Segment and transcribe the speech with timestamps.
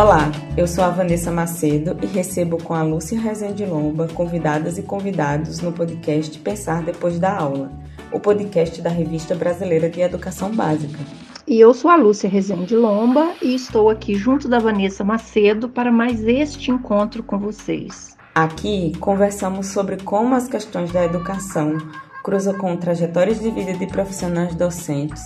[0.00, 4.82] Olá, eu sou a Vanessa Macedo e recebo com a Lúcia Rezende Lomba convidadas e
[4.82, 7.70] convidados no podcast Pensar Depois da Aula,
[8.10, 10.98] o podcast da Revista Brasileira de Educação Básica.
[11.46, 15.92] E eu sou a Lúcia Rezende Lomba e estou aqui junto da Vanessa Macedo para
[15.92, 18.16] mais este encontro com vocês.
[18.34, 21.76] Aqui conversamos sobre como as questões da educação
[22.24, 25.22] cruzam com trajetórias de vida de profissionais docentes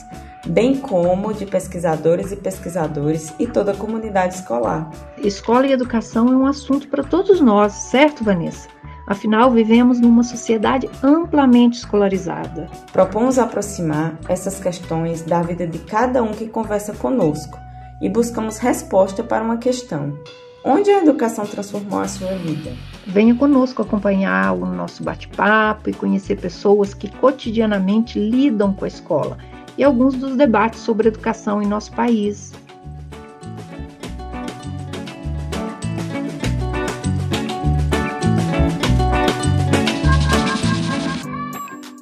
[0.47, 4.91] bem como de pesquisadores e pesquisadores e toda a comunidade escolar.
[5.19, 8.69] Escola e educação é um assunto para todos nós, certo, Vanessa?
[9.07, 12.69] Afinal, vivemos numa sociedade amplamente escolarizada.
[12.91, 17.59] Propomos aproximar essas questões da vida de cada um que conversa conosco
[18.01, 20.19] e buscamos resposta para uma questão:
[20.65, 22.73] onde a educação transformou a sua vida?
[23.07, 29.37] Venha conosco acompanhar o nosso bate-papo e conhecer pessoas que cotidianamente lidam com a escola
[29.77, 32.53] e alguns dos debates sobre educação em nosso país.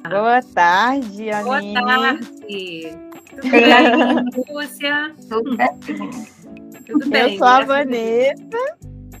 [0.09, 1.73] Boa tarde, Aline.
[1.73, 2.27] Boa tarde.
[3.29, 5.15] Tudo bem, Lúcia?
[5.27, 5.69] Tudo bem?
[6.85, 7.33] Tudo bem.
[7.33, 8.37] Eu sou a Vanessa.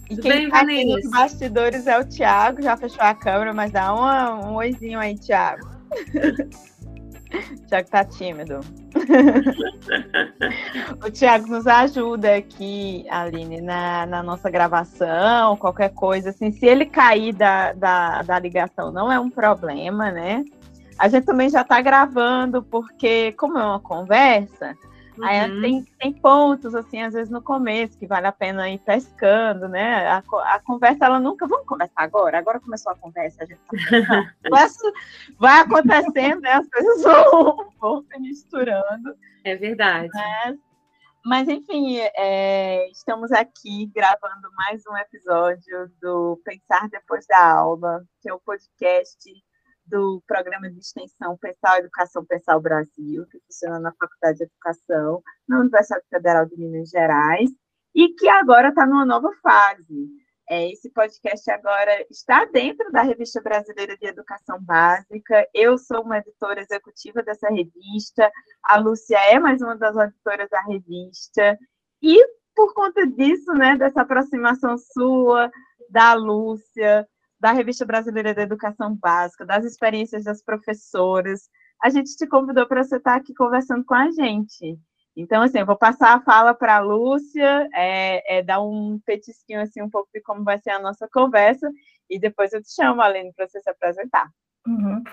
[0.09, 2.61] E Tudo quem bem, tá aqui nos bastidores é o Thiago.
[2.61, 5.67] Já fechou a câmera, mas dá uma, um oizinho aí, Thiago.
[7.67, 8.59] Tiago tá tímido.
[11.05, 16.29] o Tiago nos ajuda aqui, Aline, na, na nossa gravação, qualquer coisa.
[16.29, 20.43] Assim, se ele cair da, da, da ligação, não é um problema, né?
[20.97, 24.75] A gente também já está gravando, porque, como é uma conversa,
[25.17, 25.25] Uhum.
[25.25, 29.67] Aí tem, tem pontos, assim, às vezes no começo, que vale a pena ir pescando,
[29.67, 30.07] né?
[30.07, 32.37] A, a conversa, ela nunca, vamos conversar agora?
[32.37, 34.29] Agora começou a conversa, a gente tá
[35.39, 36.53] vai acontecendo, né?
[36.53, 39.15] As coisas vão, vão se misturando.
[39.43, 40.09] É verdade.
[40.13, 40.57] Mas,
[41.25, 48.29] mas enfim, é, estamos aqui gravando mais um episódio do Pensar Depois da Aula, que
[48.29, 49.17] é o um podcast
[49.85, 55.59] do programa de extensão Pensar Educação o Brasil, que funciona na Faculdade de Educação, na
[55.59, 57.49] Universidade Federal de Minas Gerais,
[57.93, 60.09] e que agora está numa nova fase.
[60.49, 65.47] É, esse podcast agora está dentro da Revista Brasileira de Educação Básica.
[65.53, 68.29] Eu sou uma editora executiva dessa revista,
[68.63, 71.57] a Lúcia é mais uma das editoras da revista,
[72.01, 72.21] e
[72.55, 75.49] por conta disso, né, dessa aproximação sua,
[75.89, 77.07] da Lúcia,
[77.43, 81.49] da Revista Brasileira da Educação Básica, das experiências das professoras.
[81.83, 84.79] A gente te convidou para você estar aqui conversando com a gente.
[85.13, 89.59] Então, assim, eu vou passar a fala para a Lúcia, é, é, dar um petisquinho,
[89.59, 91.69] assim, um pouco de como vai ser a nossa conversa,
[92.09, 94.29] e depois eu te chamo, Aline, para você se apresentar.
[94.65, 95.03] Uhum.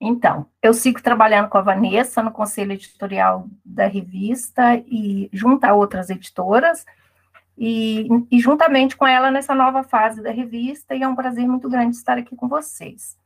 [0.00, 5.74] Então, eu sigo trabalhando com a Vanessa no conselho editorial da revista e junto a
[5.74, 6.86] outras editoras,
[7.62, 11.68] e, e, juntamente com ela nessa nova fase da revista, e é um prazer muito
[11.68, 13.18] grande estar aqui com vocês.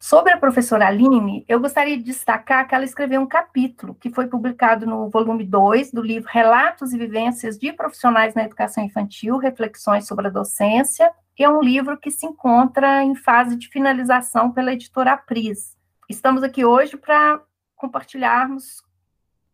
[0.00, 4.26] Sobre a professora Aline, eu gostaria de destacar que ela escreveu um capítulo que foi
[4.28, 10.06] publicado no volume 2 do livro Relatos e Vivências de Profissionais na Educação Infantil, Reflexões
[10.06, 14.72] sobre a Docência, que é um livro que se encontra em fase de finalização pela
[14.72, 15.76] editora Apris.
[16.08, 17.42] Estamos aqui hoje para
[17.76, 18.82] compartilharmos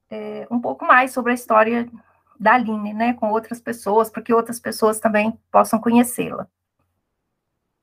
[0.09, 1.89] é, um pouco mais sobre a história
[2.39, 6.47] da Aline, né, com outras pessoas, para que outras pessoas também possam conhecê-la.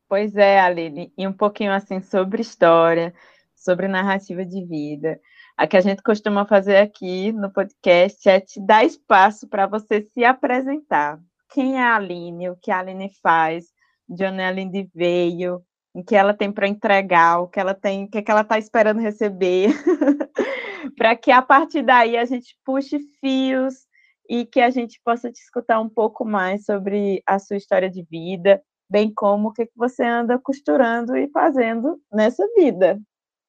[0.07, 3.13] Pois é, Aline, e um pouquinho assim sobre história,
[3.55, 5.19] sobre narrativa de vida.
[5.57, 10.01] A que a gente costuma fazer aqui no podcast é te dar espaço para você
[10.01, 11.19] se apresentar.
[11.49, 13.65] Quem é a Aline, o que a Aline faz,
[14.07, 18.03] de onde a Aline veio, o que ela tem para entregar, o que ela tem,
[18.03, 19.69] o que, é que ela está esperando receber,
[20.97, 23.85] para que a partir daí a gente puxe fios
[24.29, 28.03] e que a gente possa te escutar um pouco mais sobre a sua história de
[28.03, 32.99] vida, bem como o que você anda costurando e fazendo nessa vida.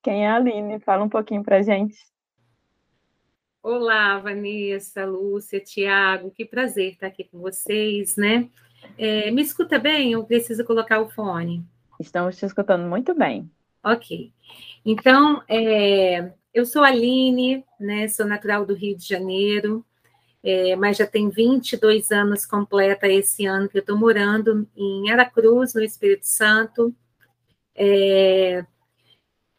[0.02, 0.80] Quem é a Aline?
[0.80, 1.96] Fala um pouquinho para gente.
[3.62, 8.48] Olá, Vanessa, Lúcia, Tiago, que prazer estar aqui com vocês, né?
[8.96, 11.64] É, me escuta bem ou preciso colocar o fone?
[11.98, 13.50] Estamos te escutando muito bem.
[13.82, 14.32] Ok.
[14.84, 18.06] Então, é, eu sou a Aline, né?
[18.06, 19.84] Sou natural do Rio de Janeiro,
[20.42, 25.74] é, mas já tem 22 anos completa esse ano que eu estou morando em Aracruz,
[25.74, 26.94] no Espírito Santo.
[27.74, 28.64] É,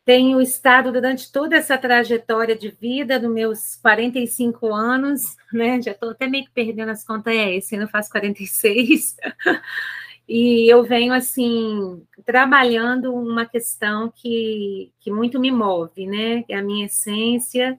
[0.08, 5.82] tenho estado durante toda essa trajetória de vida, dos meus 45 anos, né?
[5.82, 9.18] Já estou até meio que perdendo as contas, é, esse ano faço 46.
[10.26, 16.46] e eu venho, assim, trabalhando uma questão que, que muito me move, né?
[16.48, 17.78] É a minha essência,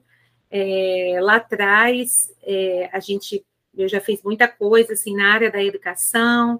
[0.51, 3.45] é, lá atrás, é, a gente
[3.77, 6.59] eu já fiz muita coisa, assim, na área da educação,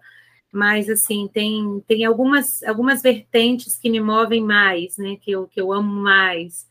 [0.52, 5.60] mas, assim, tem, tem algumas, algumas vertentes que me movem mais, né, que eu, que
[5.60, 6.68] eu amo mais,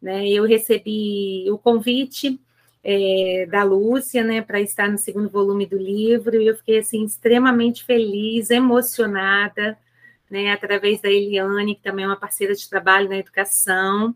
[0.00, 2.40] né, eu recebi o convite
[2.82, 7.04] é, da Lúcia, né, para estar no segundo volume do livro, e eu fiquei, assim,
[7.04, 9.78] extremamente feliz, emocionada,
[10.30, 14.14] né, através da Eliane, que também é uma parceira de trabalho na educação,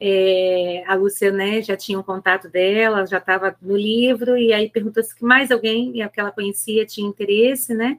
[0.00, 4.70] é, a Lúcia, né, já tinha um contato dela, já estava no livro, e aí
[4.70, 7.98] perguntou se mais alguém que ela conhecia tinha interesse, né,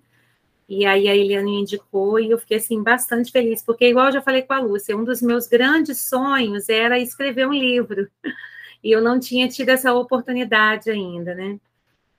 [0.68, 4.14] e aí a Eliane me indicou, e eu fiquei, assim, bastante feliz, porque, igual eu
[4.14, 8.08] já falei com a Lúcia, um dos meus grandes sonhos era escrever um livro,
[8.84, 11.60] e eu não tinha tido essa oportunidade ainda, né,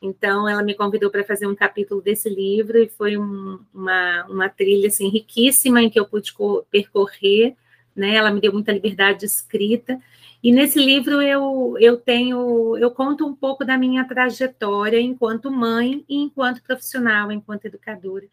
[0.03, 4.49] então, ela me convidou para fazer um capítulo desse livro, e foi um, uma, uma
[4.49, 6.33] trilha, assim, riquíssima, em que eu pude
[6.71, 7.55] percorrer,
[8.01, 8.15] né?
[8.17, 10.01] Ela me deu muita liberdade de escrita.
[10.43, 16.05] E nesse livro eu, eu tenho, eu conto um pouco da minha trajetória enquanto mãe
[16.09, 18.27] e enquanto profissional, enquanto educadora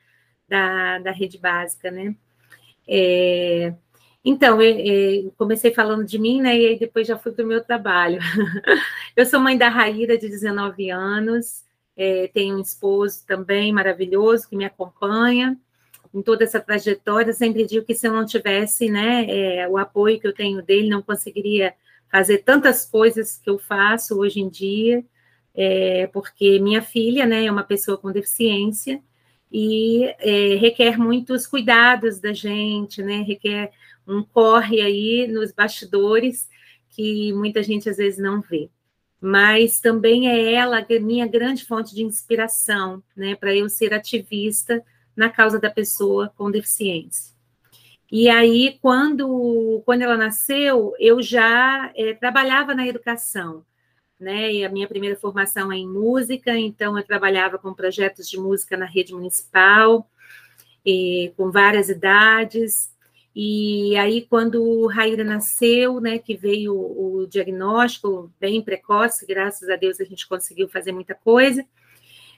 [0.48, 2.16] da, da rede básica, né?
[2.88, 3.74] É,
[4.24, 6.58] então, eu, eu, comecei falando de mim, né?
[6.58, 8.20] E aí depois já fui para o meu trabalho.
[9.16, 11.66] eu sou mãe da Raíra, de 19 anos,
[11.96, 15.60] é, tenho um esposo também maravilhoso que me acompanha
[16.18, 20.20] em toda essa trajetória, sempre digo que se eu não tivesse né, é, o apoio
[20.20, 21.76] que eu tenho dele, não conseguiria
[22.12, 25.06] fazer tantas coisas que eu faço hoje em dia,
[25.54, 29.00] é, porque minha filha né, é uma pessoa com deficiência
[29.52, 33.72] e é, requer muitos cuidados da gente, né, requer
[34.08, 36.50] um corre aí nos bastidores
[36.90, 38.72] que muita gente às vezes não vê.
[39.22, 44.84] Mas também é ela minha grande fonte de inspiração, né, para eu ser ativista
[45.18, 47.36] na causa da pessoa com deficiência.
[48.10, 53.66] E aí, quando, quando ela nasceu, eu já é, trabalhava na educação,
[54.18, 54.54] né?
[54.54, 58.78] E a minha primeira formação é em música, então eu trabalhava com projetos de música
[58.78, 60.10] na rede municipal,
[60.86, 62.96] e, com várias idades.
[63.36, 70.00] E aí, quando Raíra nasceu, né, que veio o, diagnóstico bem precoce, graças a Deus
[70.00, 71.66] a gente conseguiu fazer muita coisa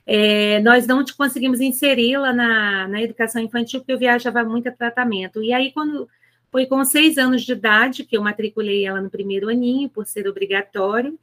[0.05, 5.43] é, nós não conseguimos inseri-la na, na educação infantil, porque eu viajava muito a tratamento.
[5.43, 6.07] E aí, quando
[6.51, 10.27] foi com seis anos de idade que eu matriculei ela no primeiro aninho, por ser
[10.27, 11.17] obrigatório.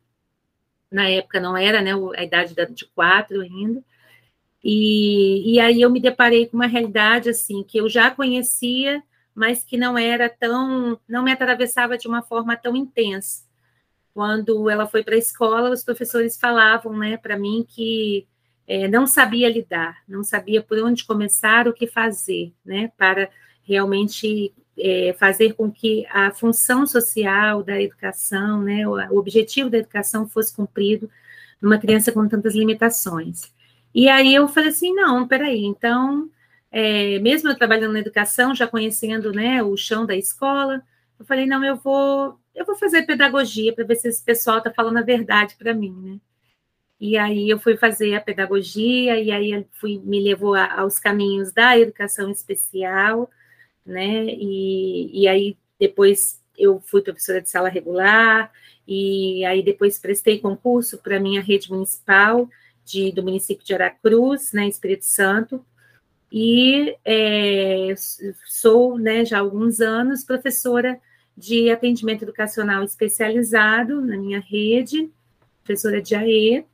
[0.90, 1.92] Na época não era, né?
[2.16, 3.82] A idade de quatro ainda.
[4.62, 9.02] E, e aí eu me deparei com uma realidade assim que eu já conhecia,
[9.34, 13.44] mas que não era tão, não me atravessava de uma forma tão intensa.
[14.14, 18.26] Quando ela foi para a escola, os professores falavam, né, para mim que
[18.66, 23.30] é, não sabia lidar, não sabia por onde começar, o que fazer, né, para
[23.62, 30.28] realmente é, fazer com que a função social da educação, né, o, objetivo da educação
[30.28, 31.08] fosse cumprido
[31.60, 33.52] numa criança com tantas limitações.
[33.94, 36.28] E aí eu falei assim, não, peraí, então,
[36.70, 40.82] é, mesmo eu trabalhando na educação, já conhecendo, né, o chão da escola,
[41.18, 44.70] eu falei, não, eu vou, eu vou fazer pedagogia para ver se esse pessoal está
[44.70, 46.20] falando a verdade para mim, né.
[47.00, 51.52] E aí eu fui fazer a pedagogia, e aí fui, me levou a, aos caminhos
[51.52, 53.30] da educação especial,
[53.84, 54.24] né?
[54.26, 58.50] E, e aí depois eu fui professora de sala regular,
[58.88, 62.48] e aí depois prestei concurso para a minha rede municipal
[62.84, 65.64] de, do município de Aracruz, né, Espírito Santo,
[66.30, 67.94] e é,
[68.46, 70.98] sou, né, já há alguns anos, professora
[71.36, 75.10] de atendimento educacional especializado na minha rede,
[75.64, 76.64] professora de AE,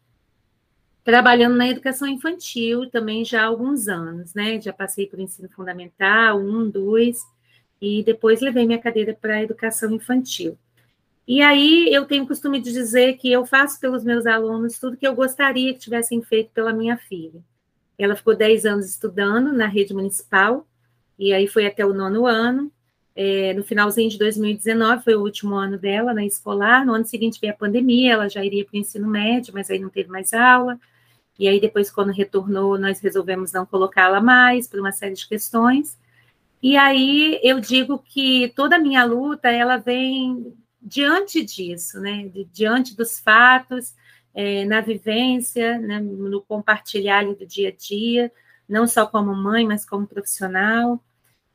[1.05, 4.61] trabalhando na educação infantil também já há alguns anos, né?
[4.61, 7.19] Já passei por ensino fundamental, um, dois,
[7.81, 10.57] e depois levei minha cadeira para a educação infantil.
[11.27, 14.97] E aí eu tenho o costume de dizer que eu faço pelos meus alunos tudo
[14.97, 17.41] que eu gostaria que tivessem feito pela minha filha.
[17.99, 20.67] Ela ficou 10 anos estudando na rede municipal,
[21.19, 22.71] e aí foi até o nono ano.
[23.15, 26.85] É, no finalzinho de 2019 foi o último ano dela na escolar.
[26.85, 29.79] No ano seguinte veio a pandemia, ela já iria para o ensino médio, mas aí
[29.79, 30.79] não teve mais aula.
[31.39, 35.99] E aí, depois, quando retornou, nós resolvemos não colocá-la mais por uma série de questões.
[36.63, 42.31] E aí eu digo que toda a minha luta ela vem diante disso, né?
[42.53, 43.95] Diante dos fatos,
[44.35, 46.01] é, na vivência, né?
[46.01, 48.33] no compartilhar do dia a dia,
[48.69, 51.03] não só como mãe, mas como profissional.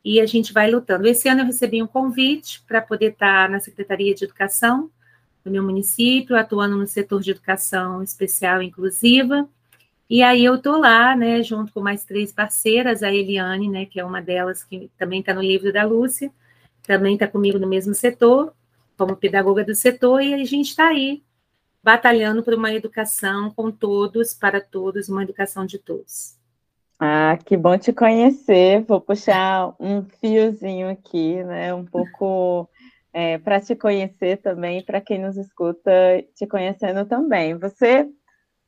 [0.04, 1.06] E a gente vai lutando.
[1.08, 4.90] Esse ano eu recebi um convite para poder estar na Secretaria de Educação
[5.44, 9.48] do meu município, atuando no setor de educação especial e inclusiva.
[10.10, 14.00] E aí eu tô lá, né, junto com mais três parceiras, a Eliane, né, que
[14.00, 16.30] é uma delas que também está no livro da Lúcia,
[16.82, 18.54] também está comigo no mesmo setor,
[18.96, 21.22] como pedagoga do setor, e a gente está aí
[21.82, 26.36] batalhando por uma educação com todos, para todos, uma educação de todos.
[26.98, 28.82] Ah, que bom te conhecer.
[28.82, 31.72] Vou puxar um fiozinho aqui, né?
[31.72, 32.68] Um pouco
[33.12, 35.90] é, para te conhecer também, para quem nos escuta,
[36.34, 37.56] te conhecendo também.
[37.56, 38.08] Você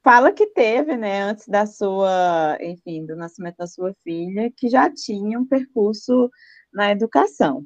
[0.03, 4.91] fala que teve, né, antes da sua, enfim, do nascimento da sua filha, que já
[4.93, 6.31] tinha um percurso
[6.73, 7.65] na educação.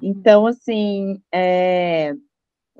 [0.00, 2.14] Então, assim, é,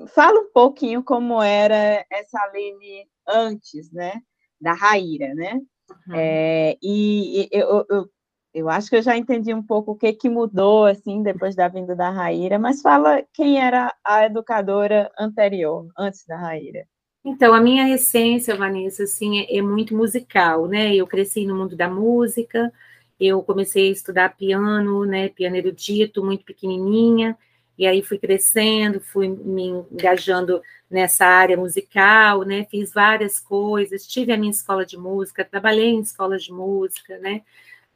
[0.07, 4.13] fala um pouquinho como era essa Aline antes, né,
[4.59, 5.59] da Raíra, né?
[6.07, 6.15] Uhum.
[6.15, 8.09] É, e, e eu, eu,
[8.53, 11.67] eu, acho que eu já entendi um pouco o que, que mudou, assim, depois da
[11.67, 16.87] vinda da Raíra, mas fala quem era a educadora anterior, antes da Raíra.
[17.25, 20.93] Então, a minha essência, Vanessa, assim, é, é muito musical, né?
[20.93, 22.71] Eu cresci no mundo da música,
[23.19, 25.29] eu comecei a estudar piano, né?
[25.29, 27.37] Piano erudito, muito pequenininha,
[27.77, 30.61] e aí fui crescendo, fui me engajando
[30.91, 32.65] nessa área musical, né?
[32.69, 37.41] Fiz várias coisas, tive a minha escola de música, trabalhei em escolas de música, né?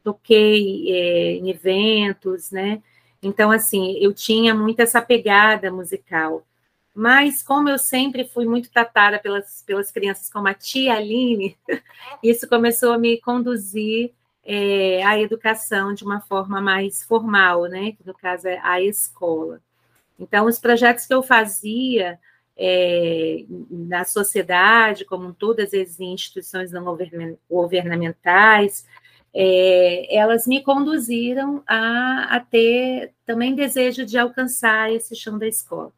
[0.03, 2.81] Toquei é, em eventos, né?
[3.21, 6.45] Então, assim, eu tinha muito essa pegada musical.
[6.99, 11.55] Mas, como eu sempre fui muito tratada pelas, pelas crianças como a tia Aline,
[12.23, 17.91] isso começou a me conduzir é, à educação de uma forma mais formal, né?
[17.91, 19.61] Que no caso é a escola.
[20.17, 22.19] Então, os projetos que eu fazia
[22.57, 26.97] é, na sociedade, como todas as instituições não
[27.47, 28.87] governamentais,
[29.31, 35.93] é, elas me conduziram a, a ter também desejo de alcançar esse chão da escola.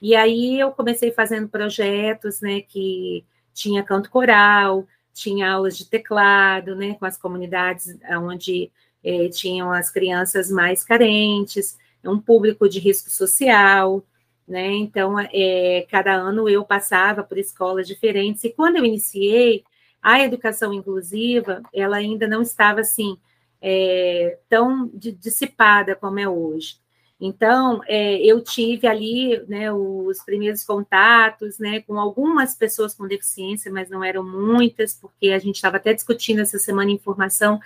[0.00, 3.24] E aí eu comecei fazendo projetos, né, que
[3.54, 8.70] tinha canto coral, tinha aulas de teclado, né, com as comunidades onde
[9.02, 14.04] eh, tinham as crianças mais carentes, um público de risco social,
[14.46, 19.64] né, então é, cada ano eu passava por escolas diferentes, e quando eu iniciei,
[20.02, 23.18] a educação inclusiva, ela ainda não estava, assim,
[23.60, 26.78] é, tão dissipada como é hoje.
[27.18, 33.72] Então, é, eu tive ali né, os primeiros contatos né, com algumas pessoas com deficiência,
[33.72, 37.58] mas não eram muitas, porque a gente estava até discutindo essa semana informação,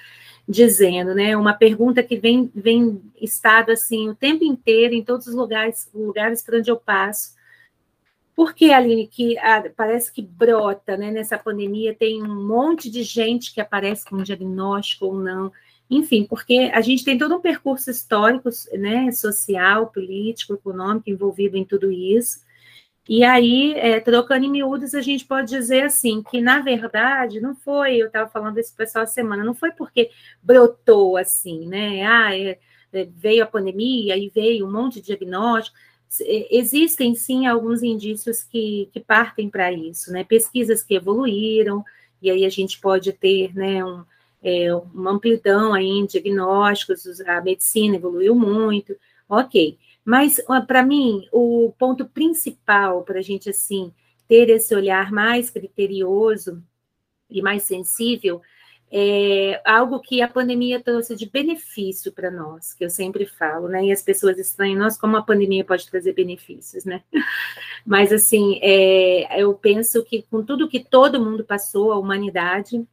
[0.49, 5.35] dizendo, né, uma pergunta que vem, vem estado assim o tempo inteiro, em todos os
[5.35, 7.35] lugares, lugares para onde eu passo.
[8.37, 13.03] Por que, Aline, que ah, parece que brota né, nessa pandemia, tem um monte de
[13.03, 15.53] gente que aparece com diagnóstico ou não,
[15.91, 21.65] enfim, porque a gente tem todo um percurso histórico, né, social, político, econômico envolvido em
[21.65, 22.41] tudo isso.
[23.09, 27.57] E aí, é, trocando em miúdos, a gente pode dizer assim, que na verdade não
[27.57, 32.07] foi, eu estava falando o pessoal semana, não foi porque brotou assim, né?
[32.07, 32.59] Ah, é,
[32.93, 35.77] é, veio a pandemia e veio um monte de diagnóstico.
[36.21, 40.23] É, existem sim alguns indícios que, que partem para isso, né?
[40.23, 41.85] Pesquisas que evoluíram,
[42.23, 44.05] e aí a gente pode ter né, um,
[44.43, 48.97] é, uma amplidão aí em diagnósticos, a medicina evoluiu muito,
[49.29, 49.79] ok.
[50.05, 53.93] Mas, para mim, o ponto principal para a gente, assim,
[54.27, 56.63] ter esse olhar mais criterioso
[57.29, 58.41] e mais sensível
[58.93, 63.85] é algo que a pandemia trouxe de benefício para nós, que eu sempre falo, né?
[63.85, 67.03] E as pessoas estranham, nós como a pandemia pode trazer benefícios, né?
[67.87, 72.85] Mas, assim, é, eu penso que com tudo que todo mundo passou, a humanidade,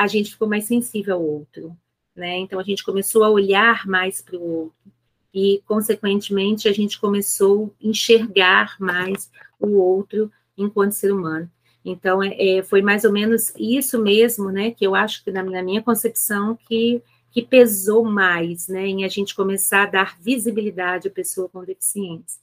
[0.00, 1.76] a gente ficou mais sensível ao outro,
[2.16, 2.38] né?
[2.38, 4.92] Então a gente começou a olhar mais para o outro
[5.32, 11.50] e, consequentemente, a gente começou a enxergar mais o outro enquanto ser humano.
[11.84, 15.42] Então, é, é foi mais ou menos isso mesmo, né, que eu acho que na,
[15.42, 21.08] na, minha concepção que, que pesou mais, né, em a gente começar a dar visibilidade
[21.08, 22.40] à pessoa com deficiência.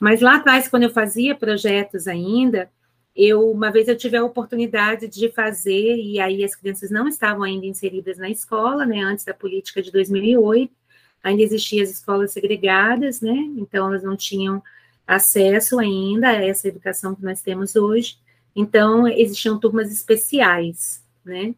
[0.00, 2.68] Mas lá atrás, quando eu fazia projetos ainda,
[3.16, 7.42] eu uma vez eu tive a oportunidade de fazer e aí as crianças não estavam
[7.42, 10.72] ainda inseridas na escola, né, antes da política de 2008,
[11.22, 13.34] ainda existiam as escolas segregadas, né?
[13.56, 14.62] Então elas não tinham
[15.06, 18.18] acesso ainda a essa educação que nós temos hoje.
[18.54, 21.54] Então existiam turmas especiais, né?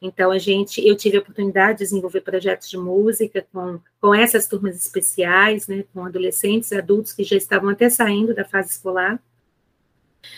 [0.00, 4.48] Então a gente, eu tive a oportunidade de desenvolver projetos de música com, com essas
[4.48, 5.84] turmas especiais, né?
[5.92, 9.20] Com adolescentes, adultos que já estavam até saindo da fase escolar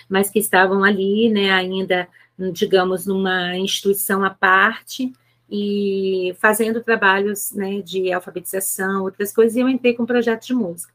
[0.09, 2.09] mas que estavam ali, né, ainda,
[2.53, 5.13] digamos, numa instituição à parte
[5.51, 10.55] e fazendo trabalhos, né, de alfabetização, outras coisas, e eu entrei com um projeto de
[10.55, 10.93] música.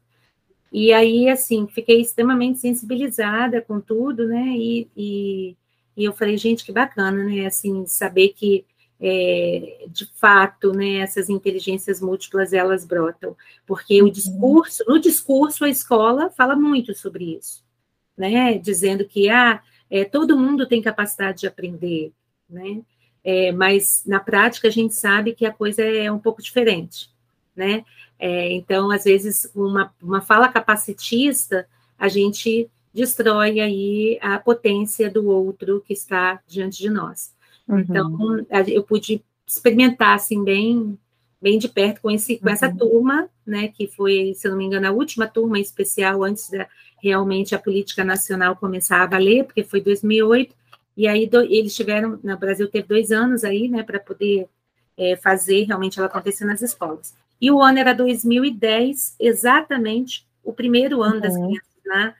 [0.72, 5.56] E aí, assim, fiquei extremamente sensibilizada com tudo, né, e, e,
[5.96, 8.64] e eu falei, gente, que bacana, né, assim, saber que
[9.00, 13.34] é, de fato, né, essas inteligências múltiplas elas brotam,
[13.66, 14.10] porque o uhum.
[14.10, 17.64] discurso, no discurso a escola fala muito sobre isso,
[18.20, 22.12] né, dizendo que ah, é, todo mundo tem capacidade de aprender,
[22.48, 22.82] né?
[23.24, 27.08] É, mas na prática a gente sabe que a coisa é um pouco diferente,
[27.56, 27.82] né?
[28.18, 31.66] É, então, às vezes, uma, uma fala capacitista,
[31.98, 37.32] a gente destrói aí a potência do outro que está diante de nós.
[37.66, 37.78] Uhum.
[37.78, 40.98] Então, eu pude experimentar, assim, bem,
[41.40, 42.52] bem de perto com, esse, com uhum.
[42.52, 46.68] essa turma, né, que foi, se não me engano, a última turma especial antes da
[47.02, 50.54] realmente a política nacional começar a valer, porque foi 2008,
[50.96, 54.48] e aí do, eles tiveram, no Brasil teve dois anos aí, né, para poder
[54.96, 57.14] é, fazer realmente ela acontecer nas escolas.
[57.40, 61.20] E o ano era 2010, exatamente o primeiro ano uhum.
[61.20, 62.14] das crianças na,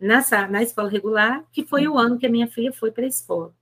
[0.00, 3.08] na, na escola regular, que foi o ano que a minha filha foi para a
[3.08, 3.52] escola.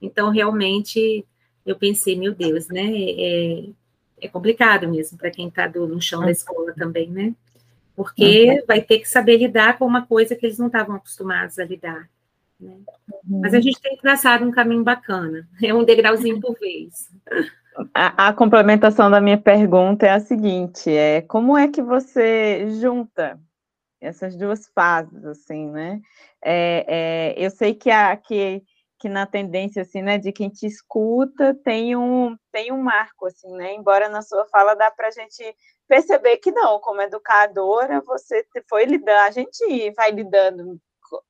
[0.00, 1.24] Então, realmente,
[1.64, 2.90] eu pensei, meu Deus, né?
[2.90, 3.64] É,
[4.22, 7.34] é complicado mesmo para quem está no chão da escola também, né?
[7.94, 8.66] Porque uhum.
[8.66, 12.08] vai ter que saber lidar com uma coisa que eles não estavam acostumados a lidar.
[12.58, 12.78] Né?
[13.24, 13.40] Uhum.
[13.40, 17.10] Mas a gente tem traçado um caminho bacana, é um degrauzinho por vez.
[17.94, 23.40] A, a, complementação da minha pergunta é a seguinte: é como é que você junta
[24.00, 26.00] essas duas fases, assim, né?
[26.44, 28.62] É, é, eu sei que, a, que,
[28.98, 33.50] que na tendência, assim, né, de quem te escuta tem um, tem um marco, assim,
[33.56, 33.74] né?
[33.74, 35.42] Embora na sua fala dá para a gente
[35.92, 40.80] perceber que não, como educadora, você foi lidando, a gente vai lidando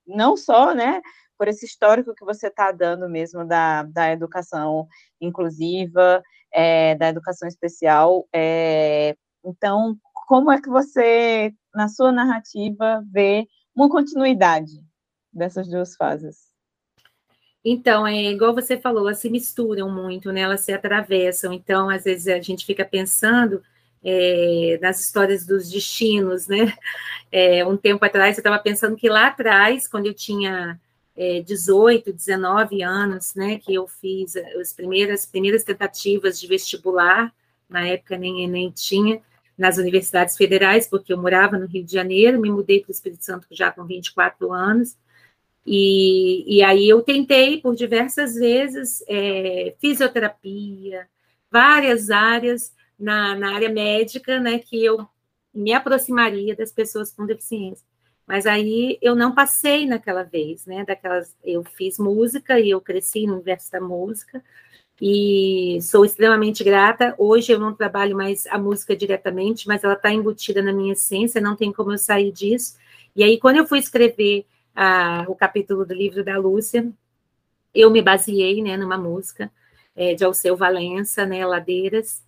[0.07, 1.02] não só, né,
[1.37, 4.87] por esse histórico que você está dando mesmo da, da educação
[5.21, 8.28] inclusiva, é, da educação especial.
[8.33, 9.97] É, então,
[10.28, 14.81] como é que você, na sua narrativa, vê uma continuidade
[15.33, 16.52] dessas duas fases?
[17.64, 20.42] Então, é igual você falou, elas se misturam muito, né?
[20.42, 21.52] Elas se atravessam.
[21.52, 23.61] Então, às vezes a gente fica pensando
[24.05, 26.75] é, nas histórias dos destinos, né?
[27.31, 30.79] É, um tempo atrás eu estava pensando que lá atrás, quando eu tinha
[31.17, 37.33] é, 18, 19 anos, né, que eu fiz as primeiras, primeiras tentativas de vestibular,
[37.69, 39.21] na época nem nem tinha,
[39.57, 43.25] nas universidades federais, porque eu morava no Rio de Janeiro, me mudei para o Espírito
[43.25, 44.97] Santo já com 24 anos,
[45.65, 51.07] e, e aí eu tentei por diversas vezes é, fisioterapia,
[51.51, 55.07] várias áreas na, na área médica, né, que eu
[55.53, 57.85] me aproximaria das pessoas com deficiência.
[58.27, 60.85] Mas aí eu não passei naquela vez, né?
[60.85, 64.43] Daquelas, eu fiz música e eu cresci no universo da música
[65.01, 67.15] e sou extremamente grata.
[67.19, 71.41] Hoje eu não trabalho mais a música diretamente, mas ela está embutida na minha essência,
[71.41, 72.77] não tem como eu sair disso.
[73.15, 76.91] E aí quando eu fui escrever a, o capítulo do livro da Lúcia,
[77.75, 79.51] eu me baseei, né, numa música
[79.97, 82.23] é, de Alceu Valença, né, Ladeiras,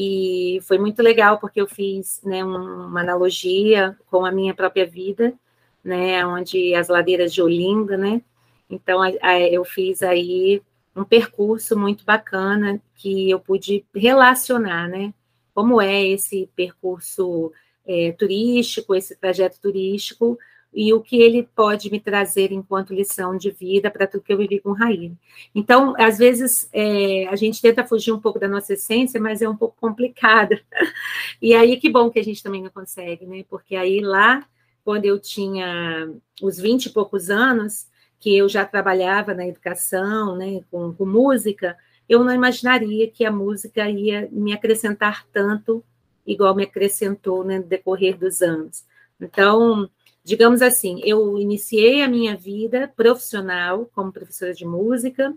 [0.00, 5.34] e foi muito legal porque eu fiz né, uma analogia com a minha própria vida,
[5.82, 8.22] né, onde as ladeiras de Olinda, né,
[8.70, 10.62] então a, a, eu fiz aí
[10.94, 15.12] um percurso muito bacana que eu pude relacionar, né,
[15.52, 17.50] como é esse percurso
[17.84, 20.38] é, turístico, esse trajeto turístico,
[20.80, 24.38] e o que ele pode me trazer enquanto lição de vida para tudo que eu
[24.38, 25.12] vivi com Raí.
[25.52, 29.48] Então, às vezes, é, a gente tenta fugir um pouco da nossa essência, mas é
[29.48, 30.56] um pouco complicado.
[31.42, 33.44] E aí, que bom que a gente também não consegue, né?
[33.48, 34.46] Porque aí lá,
[34.84, 37.88] quando eu tinha os 20 e poucos anos,
[38.20, 41.76] que eu já trabalhava na educação, né, com, com música,
[42.08, 45.84] eu não imaginaria que a música ia me acrescentar tanto,
[46.26, 48.84] igual me acrescentou né, no decorrer dos anos.
[49.20, 49.88] Então,
[50.28, 55.34] digamos assim, eu iniciei a minha vida profissional como professora de música,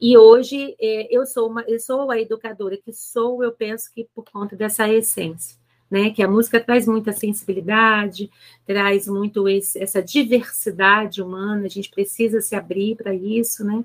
[0.00, 4.08] e hoje é, eu, sou uma, eu sou a educadora que sou, eu penso que
[4.14, 5.58] por conta dessa essência,
[5.90, 6.10] né?
[6.10, 8.30] Que a música traz muita sensibilidade,
[8.64, 13.84] traz muito esse, essa diversidade humana, a gente precisa se abrir para isso, né?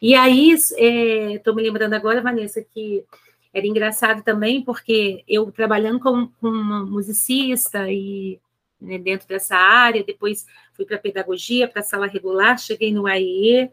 [0.00, 3.04] E aí, estou é, me lembrando agora, Vanessa, que
[3.52, 8.40] era engraçado também, porque eu trabalhando como, como uma musicista e
[8.80, 13.70] né, dentro dessa área, depois fui para pedagogia, para sala regular, cheguei no AIE,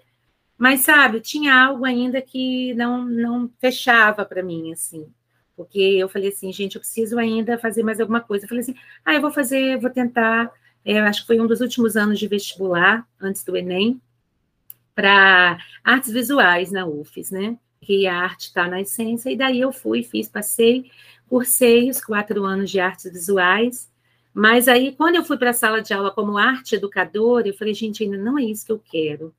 [0.58, 5.08] mas sabe, tinha algo ainda que não não fechava para mim assim.
[5.58, 8.46] Porque eu falei assim, gente, eu preciso ainda fazer mais alguma coisa.
[8.46, 10.52] Eu falei assim, ah, eu vou fazer, vou tentar.
[10.86, 14.00] É, acho que foi um dos últimos anos de vestibular, antes do Enem,
[14.94, 17.58] para artes visuais na UFES, né?
[17.82, 20.92] Que a arte está na essência, e daí eu fui, fiz, passei,
[21.28, 23.92] cursei os quatro anos de artes visuais,
[24.40, 27.74] mas aí, quando eu fui para a sala de aula como arte educadora, eu falei,
[27.74, 29.34] gente, ainda não é isso que eu quero.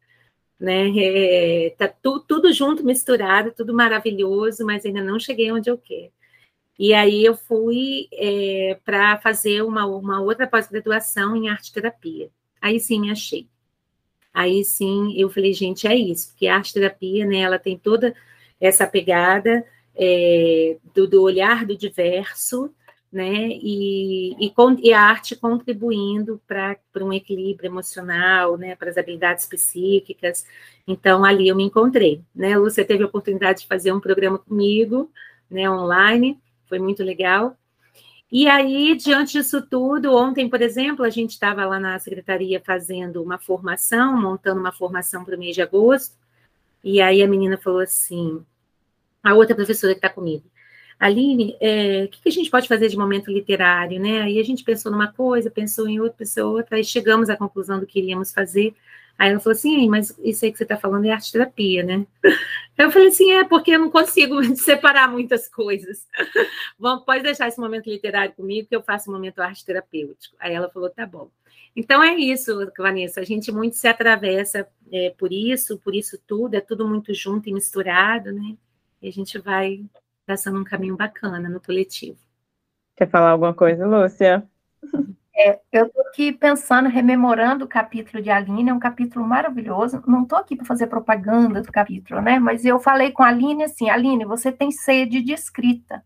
[0.58, 0.90] Né?
[0.98, 6.10] É, tá tu, tudo junto, misturado, tudo maravilhoso, mas ainda não cheguei onde eu quero.
[6.76, 12.28] E aí eu fui é, para fazer uma, uma outra pós-graduação em arte terapia.
[12.60, 13.48] Aí sim me achei.
[14.34, 18.16] aí sim eu falei, gente, é isso, porque a arte terapia, né, ela tem toda
[18.60, 22.74] essa pegada é, do, do, olhar do diverso,
[23.12, 29.46] né, e, e, e a arte contribuindo para um equilíbrio emocional, né, para as habilidades
[29.46, 30.44] psíquicas.
[30.86, 32.54] Então, ali eu me encontrei, né,
[32.86, 35.10] teve a oportunidade de fazer um programa comigo,
[35.50, 37.56] né, online, foi muito legal,
[38.30, 43.22] e aí, diante disso tudo, ontem, por exemplo, a gente estava lá na secretaria fazendo
[43.22, 46.14] uma formação, montando uma formação para o mês de agosto,
[46.84, 48.44] e aí a menina falou assim,
[49.22, 50.44] a outra professora que está comigo,
[50.98, 54.22] Aline, é, o que, a gente pode fazer de momento literário, né?
[54.22, 57.78] Aí a gente pensou numa coisa, pensou em outra, pensou outra, aí chegamos à conclusão
[57.78, 58.74] do que iríamos fazer.
[59.16, 62.06] Aí ela falou assim, mas isso aí que você está falando é arte terapia, né?
[62.78, 66.06] Eu falei assim, é porque eu não consigo separar muitas coisas.
[66.78, 70.36] Vamos, pode deixar esse momento literário comigo, que eu faço um momento arte terapêutico.
[70.38, 71.28] Aí ela falou, tá bom.
[71.74, 76.54] Então é isso, Vanessa, a gente muito se atravessa é, por isso, por isso tudo,
[76.54, 78.56] é tudo muito junto e misturado, né?
[79.02, 79.84] E a gente vai
[80.28, 82.18] traçando um caminho bacana no coletivo.
[82.94, 84.46] Quer falar alguma coisa, Lúcia?
[85.34, 90.02] É, eu estou aqui pensando, rememorando o capítulo de Aline, é um capítulo maravilhoso.
[90.06, 92.38] Não estou aqui para fazer propaganda do capítulo, né?
[92.38, 96.04] Mas eu falei com a Aline assim: Aline, você tem sede de escrita.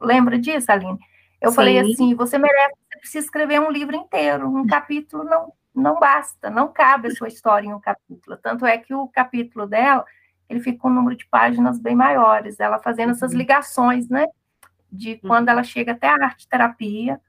[0.00, 0.98] Lembra disso, Aline?
[1.40, 1.56] Eu Sim.
[1.56, 4.48] falei assim: você merece, você precisa escrever um livro inteiro.
[4.48, 8.36] Um capítulo não, não basta, não cabe a sua história em um capítulo.
[8.38, 10.04] Tanto é que o capítulo dela,
[10.48, 13.38] ele fica com um número de páginas bem maiores, ela fazendo essas uhum.
[13.38, 14.26] ligações, né?
[14.90, 17.20] De quando ela chega até a arte terapia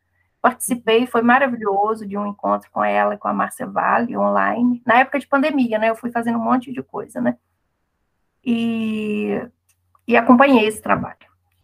[0.46, 5.00] Participei, foi maravilhoso de um encontro com ela e com a Márcia Vale online, na
[5.00, 5.90] época de pandemia, né?
[5.90, 7.36] Eu fui fazendo um monte de coisa, né?
[8.46, 9.42] E,
[10.08, 11.18] e acompanhei esse trabalho.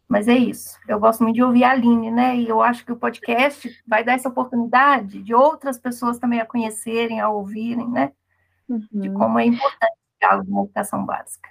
[0.08, 0.80] Mas é isso.
[0.88, 2.36] Eu gosto muito de ouvir a Aline, né?
[2.36, 6.46] E eu acho que o podcast vai dar essa oportunidade de outras pessoas também a
[6.48, 8.12] conhecerem, a ouvirem, né?
[8.68, 8.88] Uhum.
[8.92, 11.50] De como é importante diálogo na educação básica.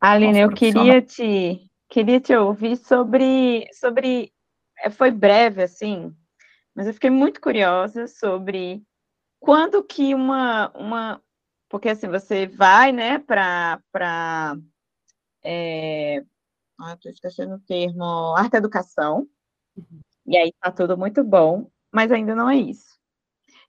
[0.00, 4.32] Aline, eu queria te, queria te ouvir sobre, sobre.
[4.78, 6.14] É, foi breve, assim,
[6.74, 8.82] mas eu fiquei muito curiosa sobre
[9.38, 11.22] quando que uma, uma
[11.70, 14.56] porque assim, você vai, né, para,
[15.44, 16.16] é,
[16.94, 19.28] estou esquecendo o termo, arte educação,
[19.76, 20.00] uhum.
[20.26, 22.98] e aí tá tudo muito bom, mas ainda não é isso.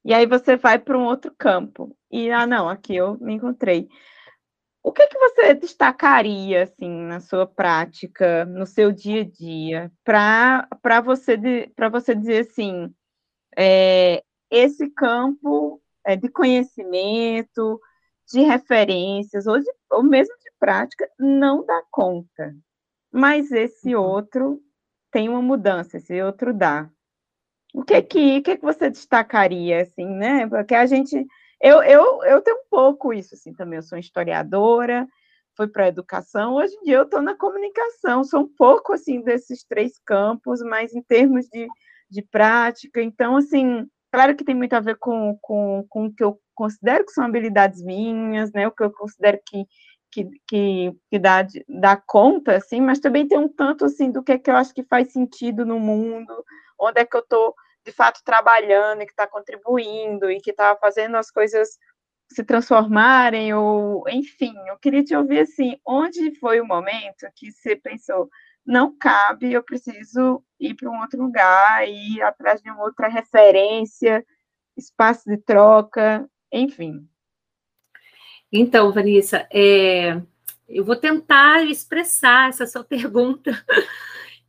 [0.03, 3.88] E aí você vai para um outro campo, e, ah, não, aqui eu me encontrei.
[4.83, 11.01] O que, que você destacaria, assim, na sua prática, no seu dia a dia, para
[11.03, 11.37] você,
[11.91, 12.91] você dizer assim,
[13.55, 17.79] é, esse campo é, de conhecimento,
[18.31, 22.55] de referências, ou, de, ou mesmo de prática, não dá conta.
[23.11, 24.01] Mas esse uhum.
[24.01, 24.63] outro
[25.11, 26.89] tem uma mudança, esse outro dá.
[27.73, 30.47] O que que, que, que você destacaria, assim, né?
[30.47, 31.25] Porque a gente
[31.62, 33.78] eu, eu, eu tenho um pouco isso, assim, também.
[33.78, 35.08] Eu sou historiadora,
[35.56, 39.21] fui para a educação, hoje em dia eu estou na comunicação, sou um pouco, assim,
[39.21, 41.67] desses três campos, mas em termos de,
[42.10, 43.02] de prática.
[43.02, 47.06] Então, assim, claro que tem muito a ver com, com, com o que eu considero
[47.06, 48.67] que são habilidades minhas, né?
[48.67, 49.65] O que eu considero que,
[50.12, 54.32] que, que, que dá, dá conta, assim, mas também tem um tanto, assim, do que
[54.32, 56.43] é que eu acho que faz sentido no mundo,
[56.80, 57.54] onde é que eu estou
[57.85, 61.77] de fato trabalhando e que está contribuindo e que está fazendo as coisas
[62.31, 67.75] se transformarem ou enfim, eu queria te ouvir assim, onde foi o momento que você
[67.75, 68.29] pensou,
[68.65, 74.25] não cabe, eu preciso ir para um outro lugar, ir atrás de uma outra referência,
[74.77, 77.07] espaço de troca, enfim.
[78.51, 80.21] Então, Vanessa, é,
[80.67, 83.51] eu vou tentar expressar essa sua pergunta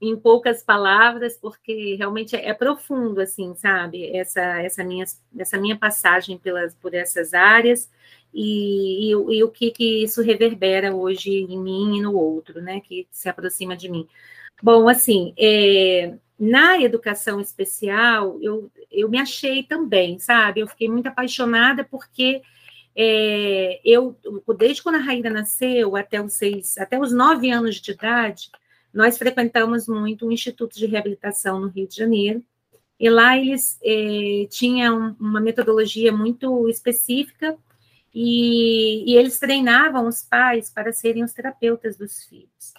[0.02, 4.10] em poucas palavras, porque realmente é, é, profundo, assim, sabe?
[4.16, 5.04] Essa, essa, minha,
[5.38, 7.88] essa minha passagem pelas, por essas áreas
[8.34, 12.80] e, e, e, o que, que isso reverbera hoje em mim e no outro, né?
[12.80, 14.08] Que se aproxima de mim.
[14.60, 20.60] Bom, assim, é, na educação especial, eu, eu me achei também, sabe?
[20.60, 22.42] Eu fiquei muito apaixonada porque
[22.96, 24.18] é, eu,
[24.58, 28.50] desde quando a Raíra nasceu até os seis, até os nove anos de idade,
[28.92, 32.42] nós frequentamos muito um instituto de reabilitação no Rio de Janeiro,
[33.00, 37.57] e lá eles eh, tinham uma metodologia muito específica,
[38.14, 42.74] e, e, eles treinavam os pais para serem os terapeutas dos filhos.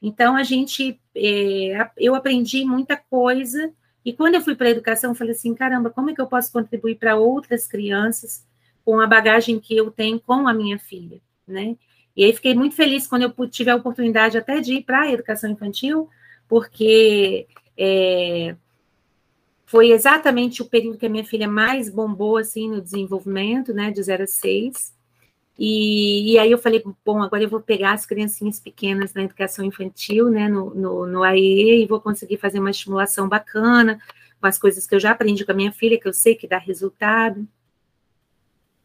[0.00, 3.72] Então, a gente, eh, eu aprendi muita coisa,
[4.04, 6.26] e quando eu fui para a educação, eu falei assim, caramba, como é que eu
[6.26, 8.46] posso contribuir para outras crianças
[8.84, 11.76] com a bagagem que eu tenho com a minha filha, né?
[12.18, 15.12] E aí fiquei muito feliz quando eu tive a oportunidade até de ir para a
[15.12, 16.10] educação infantil,
[16.48, 18.56] porque é,
[19.64, 24.02] foi exatamente o período que a minha filha mais bombou, assim, no desenvolvimento, né, de
[24.02, 24.92] 0 a 6.
[25.56, 29.64] E, e, aí eu falei, bom, agora eu vou pegar as criancinhas pequenas na educação
[29.64, 34.00] infantil, né, no, no, no AE, e vou conseguir fazer uma estimulação bacana,
[34.40, 36.48] com as coisas que eu já aprendi com a minha filha, que eu sei que
[36.48, 37.46] dá resultado.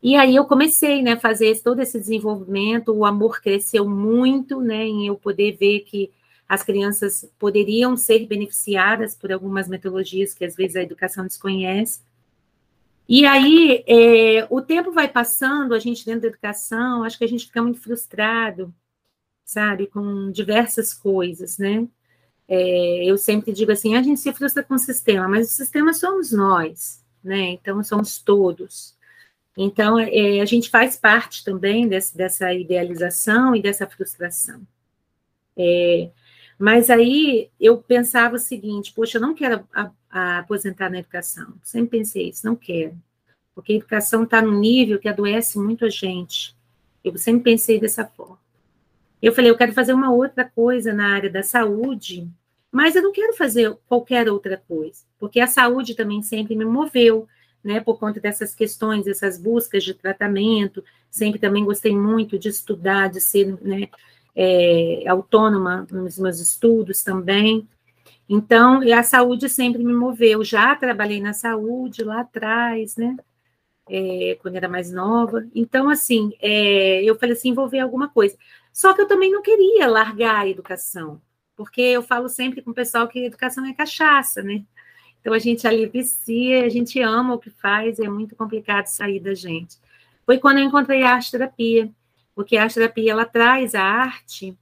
[0.03, 4.85] E aí eu comecei, né, a fazer todo esse desenvolvimento, o amor cresceu muito, né,
[4.85, 6.11] em eu poder ver que
[6.47, 12.01] as crianças poderiam ser beneficiadas por algumas metodologias que às vezes a educação desconhece.
[13.07, 17.27] E aí, é, o tempo vai passando, a gente dentro da educação, acho que a
[17.27, 18.73] gente fica muito frustrado,
[19.45, 21.87] sabe, com diversas coisas, né?
[22.47, 25.93] É, eu sempre digo assim, a gente se frustra com o sistema, mas o sistema
[25.93, 27.51] somos nós, né?
[27.51, 28.92] Então, somos todos.
[29.57, 34.65] Então, é, a gente faz parte também desse, dessa idealização e dessa frustração.
[35.55, 36.09] É,
[36.57, 41.53] mas aí eu pensava o seguinte: poxa, eu não quero a, a aposentar na educação.
[41.61, 42.95] Sempre pensei isso, não quero.
[43.53, 46.55] Porque a educação está num nível que adoece muito a gente.
[47.03, 48.39] Eu sempre pensei dessa forma.
[49.21, 52.27] Eu falei, eu quero fazer uma outra coisa na área da saúde,
[52.71, 57.27] mas eu não quero fazer qualquer outra coisa, porque a saúde também sempre me moveu
[57.63, 63.09] né, por conta dessas questões, essas buscas de tratamento, sempre também gostei muito de estudar,
[63.09, 63.87] de ser né,
[64.35, 67.67] é, autônoma nos meus estudos também.
[68.27, 70.43] Então, a saúde sempre me moveu.
[70.43, 73.15] Já trabalhei na saúde lá atrás, né?
[73.89, 75.45] É, quando era mais nova.
[75.53, 78.37] Então, assim, é, eu falei assim, vou ver alguma coisa.
[78.71, 81.21] Só que eu também não queria largar a educação,
[81.55, 84.63] porque eu falo sempre com o pessoal que educação é cachaça, né?
[85.23, 89.21] Então a gente ali vicia, a gente ama o que faz, é muito complicado sair
[89.21, 89.77] da gente.
[90.25, 91.89] Foi quando eu encontrei a arte terapia,
[92.35, 94.57] porque a arte terapia ela traz a arte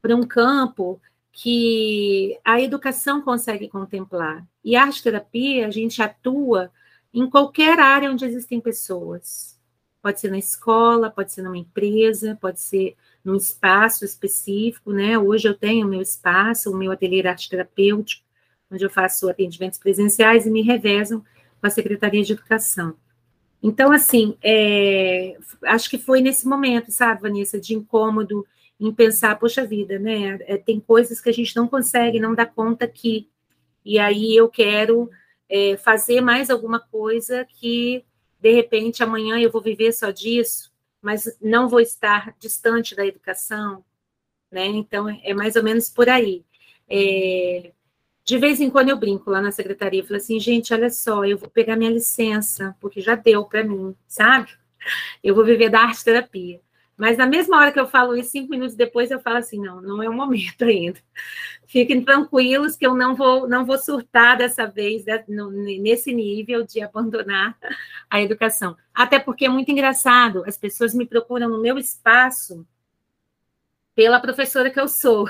[0.00, 1.00] para um campo
[1.32, 4.46] que a educação consegue contemplar.
[4.64, 6.70] E a arte terapia, a gente atua
[7.12, 9.58] em qualquer área onde existem pessoas.
[10.00, 15.18] Pode ser na escola, pode ser numa empresa, pode ser num espaço específico, né?
[15.18, 18.27] Hoje eu tenho o meu espaço, o meu ateliê arte terapêutico,
[18.70, 21.24] onde eu faço atendimentos presenciais e me revezam
[21.60, 22.96] com a Secretaria de Educação.
[23.62, 28.46] Então, assim, é, acho que foi nesse momento, sabe, Vanessa, de incômodo
[28.78, 30.38] em pensar, poxa vida, né?
[30.42, 33.28] É, tem coisas que a gente não consegue, não dá conta aqui.
[33.84, 35.10] E aí eu quero
[35.48, 38.04] é, fazer mais alguma coisa que,
[38.40, 43.84] de repente, amanhã eu vou viver só disso, mas não vou estar distante da educação,
[44.52, 44.66] né?
[44.66, 46.44] Então, é mais ou menos por aí.
[46.88, 47.72] É,
[48.28, 51.38] de vez em quando eu brinco lá na secretaria, falo assim, gente, olha só, eu
[51.38, 54.50] vou pegar minha licença, porque já deu para mim, sabe?
[55.24, 56.60] Eu vou viver da arte terapia.
[56.94, 59.80] Mas na mesma hora que eu falo isso, cinco minutos depois eu falo assim, não,
[59.80, 61.00] não é o momento ainda.
[61.66, 65.24] Fiquem tranquilos que eu não vou, não vou surtar dessa vez né,
[65.80, 67.56] nesse nível de abandonar
[68.10, 68.76] a educação.
[68.92, 72.66] Até porque é muito engraçado, as pessoas me procuram no meu espaço
[73.94, 75.26] pela professora que eu sou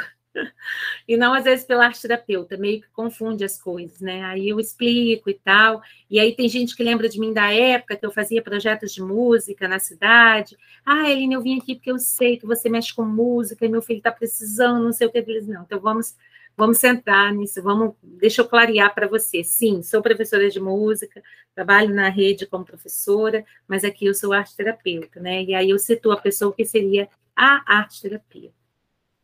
[1.06, 4.22] e não às vezes pela arte terapeuta, meio que confunde as coisas, né?
[4.24, 5.82] Aí eu explico e tal.
[6.10, 9.02] E aí tem gente que lembra de mim da época que eu fazia projetos de
[9.02, 10.56] música na cidade.
[10.84, 13.82] Ah, Eline, eu vim aqui porque eu sei que você mexe com música e meu
[13.82, 15.62] filho está precisando, não sei o que eles não.
[15.62, 16.16] Então vamos
[16.58, 19.44] vamos sentar nisso, vamos, deixa eu clarear para você.
[19.44, 21.22] Sim, sou professora de música,
[21.54, 25.44] trabalho na rede como professora, mas aqui eu sou arte terapeuta, né?
[25.44, 28.50] E aí eu situo a pessoa que seria a arte terapia.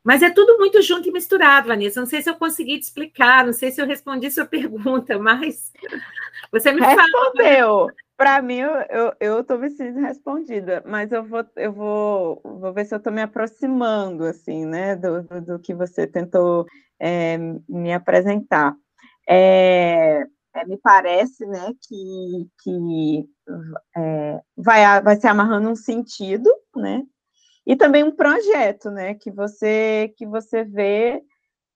[0.04, 1.98] Mas é tudo muito junto e misturado, Vanessa.
[1.98, 5.72] Não sei se eu consegui te explicar, não sei se eu respondi sua pergunta, mas
[6.52, 7.88] você me Respondeu.
[8.16, 8.58] Para mim,
[9.18, 13.12] eu estou me sentindo respondida, mas eu vou, eu vou, vou ver se eu estou
[13.12, 16.64] me aproximando, assim, né, do, do, do que você tentou
[17.00, 17.36] é,
[17.68, 18.76] me apresentar.
[19.28, 23.28] É, é, me parece, né, que, que
[23.96, 27.02] é, vai, vai se amarrando um sentido, né,
[27.66, 31.22] e também um projeto, né, que você que você vê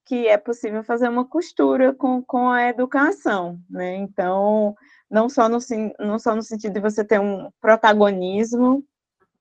[0.07, 3.94] que é possível fazer uma costura com, com a educação, né?
[3.96, 4.74] Então,
[5.11, 5.59] não só no
[5.98, 8.83] não só no sentido de você ter um protagonismo,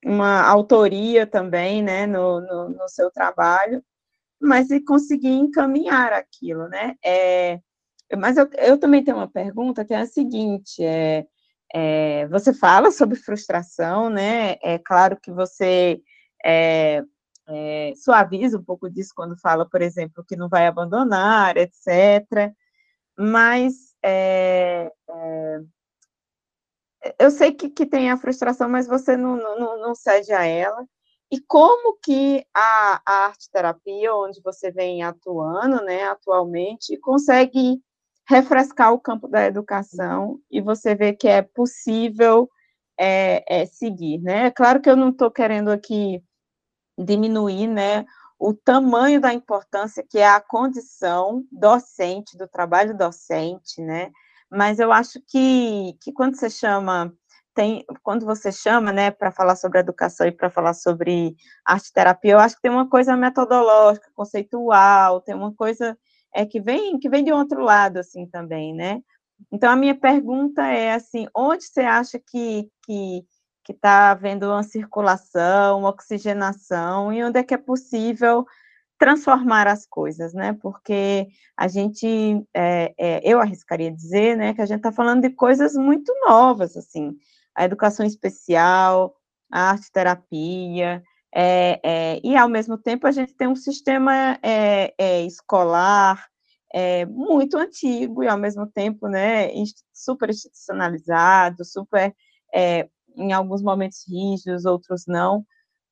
[0.06, 3.84] uma autoria também, né, no, no, no seu trabalho,
[4.40, 6.96] mas de conseguir encaminhar aquilo, né?
[7.04, 7.60] É,
[8.18, 11.26] mas eu, eu também tenho uma pergunta que é a seguinte: é,
[11.74, 14.58] é, você fala sobre frustração, né?
[14.64, 16.02] É claro que você
[16.48, 17.04] é,
[17.50, 22.54] é, suaviza um pouco disso quando fala, por exemplo, que não vai abandonar, etc.
[23.18, 25.60] Mas é, é,
[27.20, 30.86] eu sei que, que tem a frustração, mas você não, não, não cede a ela.
[31.32, 37.82] E como que a, a arte terapia, onde você vem atuando, né, atualmente, consegue
[38.30, 42.50] refrescar o campo da educação e você vê que é possível
[42.98, 44.48] é, é, seguir, né?
[44.48, 46.22] É claro que eu não estou querendo aqui
[46.98, 48.06] diminuir, né,
[48.40, 54.12] o tamanho da importância que é a condição docente, do trabalho docente, né?
[54.50, 57.14] Mas eu acho que, que quando você chama
[57.56, 62.34] tem, quando você chama, né, para falar sobre educação e para falar sobre arte terapia,
[62.34, 65.98] eu acho que tem uma coisa metodológica, conceitual, tem uma coisa
[66.34, 69.02] é que vem que vem de outro lado assim também, né?
[69.52, 73.26] Então a minha pergunta é assim, onde você acha que que
[73.68, 78.46] que está havendo uma circulação, uma oxigenação e onde é que é possível
[78.98, 80.54] transformar as coisas, né?
[80.62, 82.08] Porque a gente,
[82.54, 86.78] é, é, eu arriscaria dizer, né, que a gente está falando de coisas muito novas,
[86.78, 87.14] assim,
[87.54, 89.14] a educação especial,
[89.52, 91.04] a arte terapia,
[91.36, 96.26] é, é, e ao mesmo tempo a gente tem um sistema é, é escolar
[97.10, 99.50] muito antigo e ao mesmo tempo né,
[99.92, 102.14] super institucionalizado, super
[103.18, 105.46] em alguns momentos rígidos, outros não.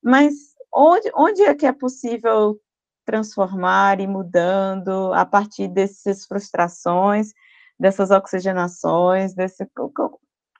[0.03, 0.33] Mas
[0.73, 2.59] onde, onde é que é possível
[3.05, 7.33] transformar e mudando a partir dessas frustrações,
[7.79, 9.65] dessas oxigenações, desse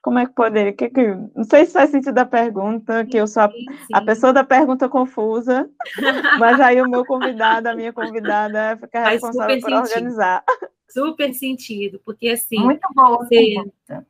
[0.06, 0.72] como é que poderia?
[0.72, 3.50] Que, que, não sei se faz sentido a pergunta, que eu sou a,
[3.92, 5.68] a pessoa da pergunta confusa,
[6.38, 9.82] mas aí o meu convidado, a minha convidada, fica responsável por sentido.
[9.82, 10.44] organizar.
[10.88, 12.60] Super sentido, porque assim.
[12.60, 13.56] Muito boa, você,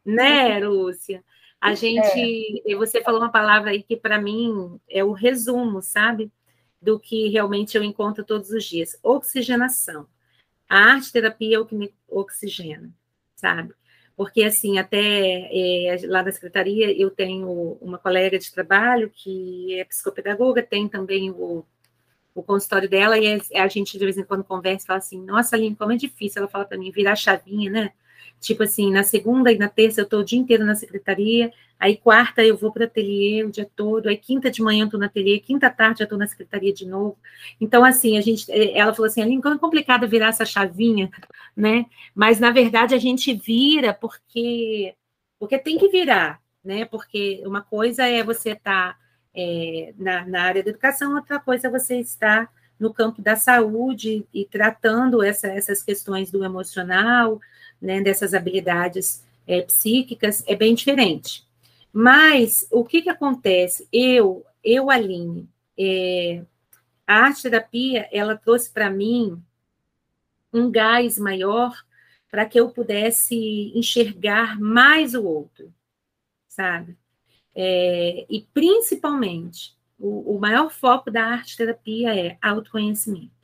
[0.04, 1.24] né, Lúcia?
[1.60, 2.62] A gente.
[2.66, 2.76] É.
[2.76, 6.30] Você falou uma palavra aí que, para mim, é o resumo, sabe?
[6.80, 10.06] Do que realmente eu encontro todos os dias: oxigenação.
[10.68, 12.92] A arte terapia é o que me oxigena,
[13.34, 13.74] sabe?
[14.16, 14.98] porque assim, até
[15.52, 21.30] é, lá na secretaria eu tenho uma colega de trabalho que é psicopedagoga, tem também
[21.30, 21.64] o,
[22.34, 25.54] o consultório dela, e a gente de vez em quando conversa e fala assim, nossa,
[25.54, 27.92] Aline, como é difícil, ela fala para mim, virar chavinha, né?
[28.40, 31.96] Tipo assim, na segunda e na terça eu estou o dia inteiro na secretaria, aí
[31.96, 35.00] quarta eu vou para o ateliê o dia todo, aí quinta de manhã eu estou
[35.00, 37.18] no ateliê, quinta tarde eu estou na secretaria de novo.
[37.60, 41.10] Então, assim, a gente, eh, ela falou assim, Aline, é complicado virar essa chavinha,
[41.56, 41.86] né?
[42.14, 44.94] Mas, na verdade, a gente vira porque,
[45.38, 46.84] porque tem que virar, né?
[46.84, 48.98] Porque uma coisa é você estar tá,
[49.34, 54.26] é, na, na área da educação, outra coisa é você estar no campo da saúde
[54.32, 57.40] e tratando essa, essas questões do emocional,
[57.80, 61.46] né, dessas habilidades é, psíquicas, é bem diferente.
[61.92, 63.88] Mas o que, que acontece?
[63.92, 66.44] Eu, eu, Aline, é,
[67.06, 69.40] a arte terapia, ela trouxe para mim
[70.52, 71.74] um gás maior
[72.30, 75.72] para que eu pudesse enxergar mais o outro,
[76.48, 76.96] sabe?
[77.54, 83.35] É, e principalmente, o, o maior foco da arte terapia é autoconhecimento.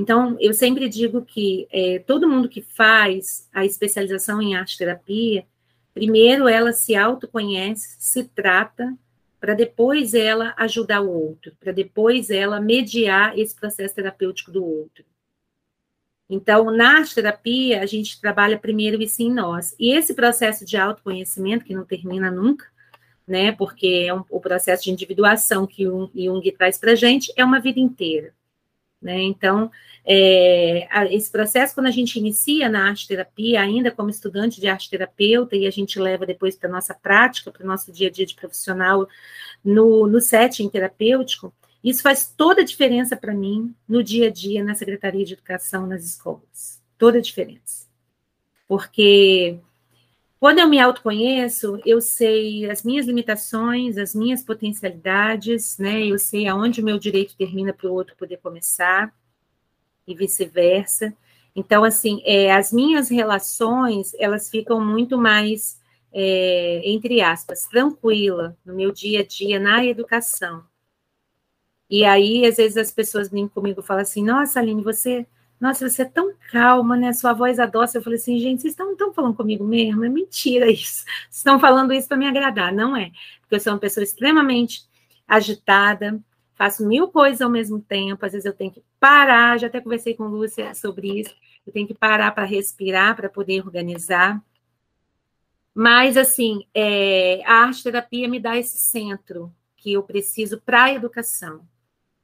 [0.00, 5.44] Então, eu sempre digo que é, todo mundo que faz a especialização em arte terapia,
[5.92, 8.96] primeiro ela se autoconhece, se trata,
[9.38, 15.04] para depois ela ajudar o outro, para depois ela mediar esse processo terapêutico do outro.
[16.30, 19.76] Então, na arte terapia, a gente trabalha primeiro isso em nós.
[19.78, 22.64] E esse processo de autoconhecimento, que não termina nunca,
[23.28, 27.30] né, porque é um, o processo de individuação que o Jung traz para a gente,
[27.36, 28.32] é uma vida inteira.
[29.00, 29.22] Né?
[29.22, 29.70] Então,
[30.04, 34.90] é, esse processo, quando a gente inicia na arte terapia, ainda como estudante de arte
[34.90, 38.10] terapeuta, e a gente leva depois para a nossa prática, para o nosso dia a
[38.10, 39.08] dia de profissional
[39.64, 44.62] no, no setting terapêutico, isso faz toda a diferença para mim no dia a dia
[44.62, 46.82] na Secretaria de Educação nas escolas.
[46.98, 47.88] Toda a diferença.
[48.68, 49.58] Porque
[50.40, 56.06] quando eu me autoconheço, eu sei as minhas limitações, as minhas potencialidades, né?
[56.06, 59.14] Eu sei aonde o meu direito termina para o outro poder começar
[60.06, 61.14] e vice-versa.
[61.54, 65.78] Então, assim, é, as minhas relações, elas ficam muito mais,
[66.10, 70.64] é, entre aspas, tranquila no meu dia a dia na educação.
[71.90, 75.26] E aí, às vezes, as pessoas vêm comigo e falam assim, nossa, Aline, você
[75.60, 77.12] nossa, você é tão calma, né?
[77.12, 77.98] Sua voz adoça.
[77.98, 80.04] Eu falei assim, gente, vocês estão, estão falando comigo mesmo?
[80.04, 81.04] É mentira isso.
[81.04, 83.10] Vocês estão falando isso para me agradar, não é?
[83.42, 84.88] Porque eu sou uma pessoa extremamente
[85.28, 86.18] agitada,
[86.54, 90.14] faço mil coisas ao mesmo tempo, às vezes eu tenho que parar, já até conversei
[90.14, 91.34] com Lúcia sobre isso,
[91.66, 94.42] eu tenho que parar para respirar, para poder organizar.
[95.74, 100.92] Mas, assim, é, a arte terapia me dá esse centro que eu preciso para a
[100.92, 101.66] educação.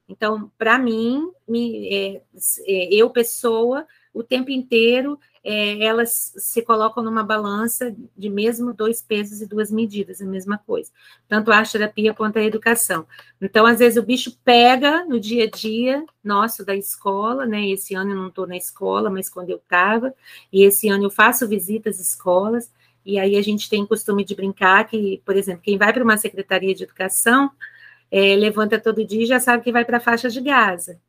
[0.09, 2.23] Então, para mim, me, é,
[2.67, 9.01] é, eu, pessoa, o tempo inteiro é, elas se colocam numa balança de mesmo dois
[9.03, 10.91] pesos e duas medidas, a mesma coisa.
[11.29, 13.07] Tanto a terapia quanto a educação.
[13.41, 17.69] Então, às vezes, o bicho pega no dia a dia nosso da escola, né?
[17.69, 20.15] Esse ano eu não estou na escola, mas quando eu estava,
[20.53, 22.73] e esse ano eu faço visitas às escolas,
[23.05, 26.17] e aí a gente tem costume de brincar que, por exemplo, quem vai para uma
[26.17, 27.51] secretaria de educação
[28.11, 31.01] é, levanta todo dia e já sabe que vai para a faixa de Gaza,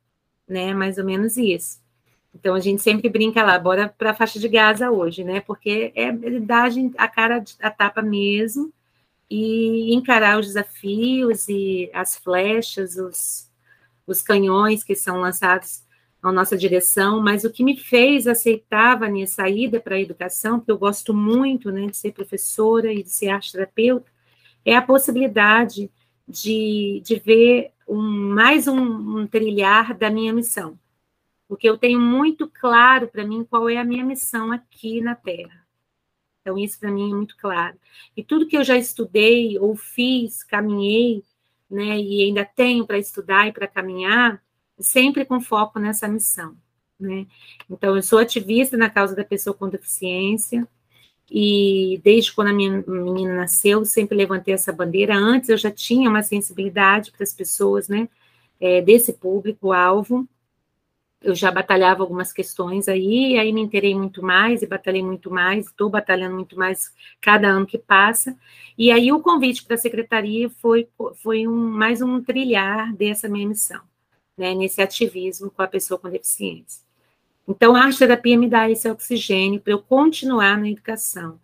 [0.48, 0.74] né?
[0.74, 1.80] Mais ou menos isso.
[2.34, 5.40] Então a gente sempre brinca lá, bora para a faixa de Gaza hoje, né?
[5.40, 8.72] Porque é dar a cara a tapa mesmo
[9.30, 13.50] e encarar os desafios e as flechas, os,
[14.06, 15.82] os canhões que são lançados
[16.22, 20.58] na nossa direção, mas o que me fez aceitar, a minha saída para a educação,
[20.58, 24.10] porque eu gosto muito né, de ser professora e de ser arte terapeuta,
[24.64, 25.90] é a possibilidade
[26.28, 30.78] de, de ver um, mais um, um trilhar da minha missão
[31.48, 35.66] porque eu tenho muito claro para mim qual é a minha missão aqui na Terra.
[36.42, 37.76] Então, isso para mim é muito claro.
[38.14, 41.24] E tudo que eu já estudei ou fiz, caminhei,
[41.70, 44.42] né, e ainda tenho para estudar e para caminhar,
[44.78, 46.54] sempre com foco nessa missão.
[47.00, 47.26] Né?
[47.68, 50.68] Então, eu sou ativista na causa da pessoa com deficiência,
[51.30, 55.14] e desde quando a minha menina nasceu, sempre levantei essa bandeira.
[55.14, 58.08] Antes eu já tinha uma sensibilidade para as pessoas, né,
[58.60, 60.26] é, desse público-alvo,
[61.20, 65.66] eu já batalhava algumas questões aí, aí me interei muito mais e batalhei muito mais,
[65.66, 68.36] estou batalhando muito mais cada ano que passa.
[68.76, 73.48] E aí o convite para a secretaria foi, foi um, mais um trilhar dessa minha
[73.48, 73.82] missão,
[74.36, 76.87] né, nesse ativismo com a pessoa com deficiência.
[77.48, 81.40] Então, a arte-terapia me dá esse oxigênio para eu continuar na educação.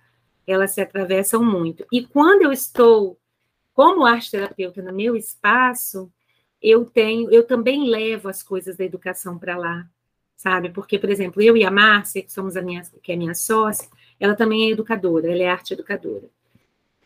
[0.47, 1.87] Elas se atravessam muito.
[1.91, 3.19] E quando eu estou
[3.73, 6.13] como arte-terapeuta no meu espaço,
[6.61, 9.89] eu tenho, eu também levo as coisas da educação para lá,
[10.37, 10.69] sabe?
[10.69, 13.89] Porque, por exemplo, eu e a Márcia, que somos a minha, que é minha sócia,
[14.21, 16.29] ela também é educadora, ela é arte educadora.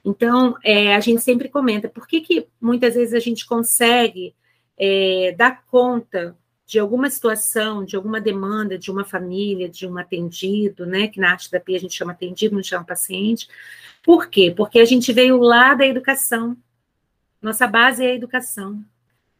[0.05, 4.35] Então, é, a gente sempre comenta, por que, que muitas vezes a gente consegue
[4.77, 6.37] é, dar conta
[6.69, 11.09] de alguma situação, de alguma demanda de uma família, de um atendido, né?
[11.09, 13.49] Que na arte da Pia a gente chama atendido, não chama paciente.
[14.03, 14.53] Por quê?
[14.55, 16.55] Porque a gente veio lá da educação.
[17.41, 18.85] Nossa base é a educação.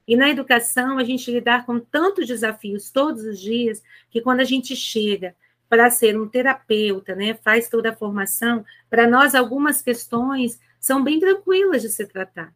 [0.07, 4.45] E na educação, a gente lidar com tantos desafios todos os dias, que quando a
[4.45, 5.37] gente chega
[5.69, 11.21] para ser um terapeuta, né, faz toda a formação, para nós algumas questões são bem
[11.21, 12.55] tranquilas de se tratar.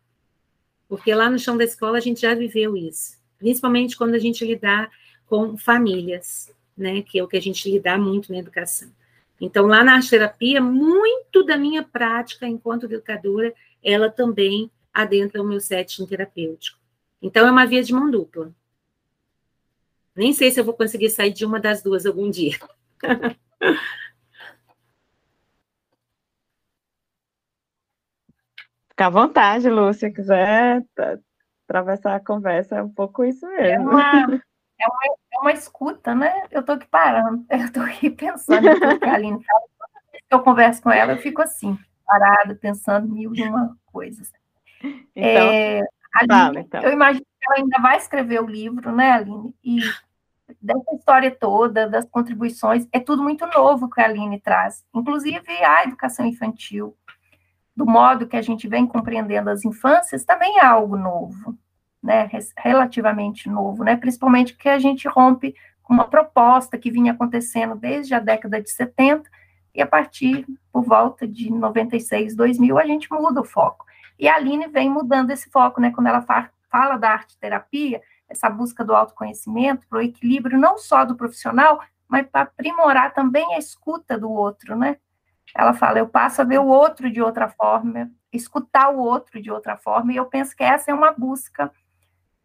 [0.88, 4.46] Porque lá no chão da escola a gente já viveu isso, principalmente quando a gente
[4.46, 4.88] lidar
[5.26, 8.88] com famílias, né, que é o que a gente lidar muito na educação.
[9.40, 15.58] Então, lá na terapia, muito da minha prática enquanto educadora, ela também adentra o meu
[15.60, 16.78] setting terapêutico.
[17.20, 18.54] Então, é uma via de mão dupla.
[20.14, 22.56] Nem sei se eu vou conseguir sair de uma das duas algum dia.
[28.90, 30.84] Fica à vontade, Lúcia, quiser
[31.72, 33.64] atravessar a conversa, é um pouco isso mesmo.
[33.64, 34.02] É uma,
[34.78, 36.42] é uma, é uma escuta, né?
[36.50, 38.68] Eu estou aqui parando, eu estou aqui pensando
[39.00, 39.62] que a Aline fala.
[40.30, 44.30] eu converso com ela, eu fico assim, parada, pensando mil e uma coisas.
[44.82, 45.80] Então, é,
[46.14, 46.82] Aline, Fala, então.
[46.82, 49.54] Eu imagino que ela ainda vai escrever o livro, né, Aline?
[49.64, 49.80] E
[50.60, 55.84] dessa história toda, das contribuições, é tudo muito novo que a Aline traz, inclusive a
[55.84, 56.96] educação infantil,
[57.74, 61.56] do modo que a gente vem compreendendo as infâncias, também é algo novo,
[62.02, 67.76] né, relativamente novo, né, principalmente que a gente rompe com uma proposta que vinha acontecendo
[67.76, 69.30] desde a década de 70,
[69.74, 73.86] e a partir, por volta de 96, 2000, a gente muda o foco.
[74.18, 75.90] E a Aline vem mudando esse foco, né?
[75.90, 76.24] Quando ela
[76.70, 81.82] fala da arte terapia, essa busca do autoconhecimento, para o equilíbrio não só do profissional,
[82.06, 84.98] mas para aprimorar também a escuta do outro, né?
[85.54, 89.50] Ela fala, eu passo a ver o outro de outra forma, escutar o outro de
[89.50, 91.70] outra forma, e eu penso que essa é uma busca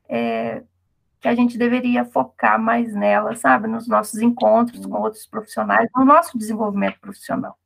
[0.10, 0.64] é,
[1.20, 3.68] que a gente deveria focar mais nela, sabe?
[3.68, 7.58] Nos nossos encontros com outros profissionais, no nosso desenvolvimento profissional.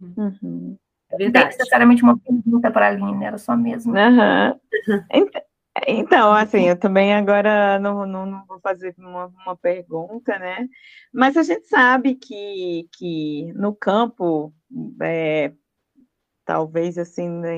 [0.00, 0.76] Uhum.
[1.10, 3.92] É não tem necessariamente uma pergunta para a Aline, era só mesmo.
[3.92, 4.60] Uhum.
[5.86, 10.68] Então, assim, eu também agora não, não, não vou fazer uma, uma, pergunta, né?
[11.12, 14.52] Mas a gente sabe que, que no campo,
[15.00, 15.52] é,
[16.44, 17.56] talvez assim, né,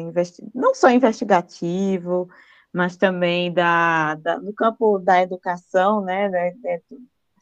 [0.55, 2.29] não só investigativo,
[2.73, 6.31] mas também da, da, no campo da educação, né?
[6.65, 6.81] É,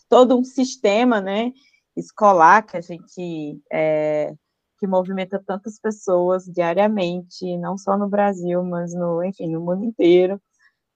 [0.09, 1.53] todo um sistema, né?
[1.97, 4.35] Escolar que a gente é,
[4.79, 10.41] que movimenta tantas pessoas diariamente, não só no Brasil, mas no, enfim, no mundo inteiro.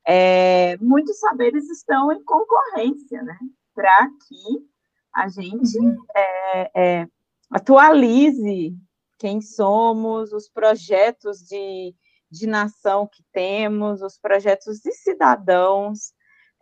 [0.06, 3.38] É, muitos saberes estão em concorrência, né?
[3.74, 4.66] Para que
[5.14, 5.96] a gente uhum.
[6.16, 7.08] é, é,
[7.50, 8.74] atualize
[9.18, 11.94] quem somos, os projetos de,
[12.34, 16.12] de nação que temos, os projetos de cidadãos.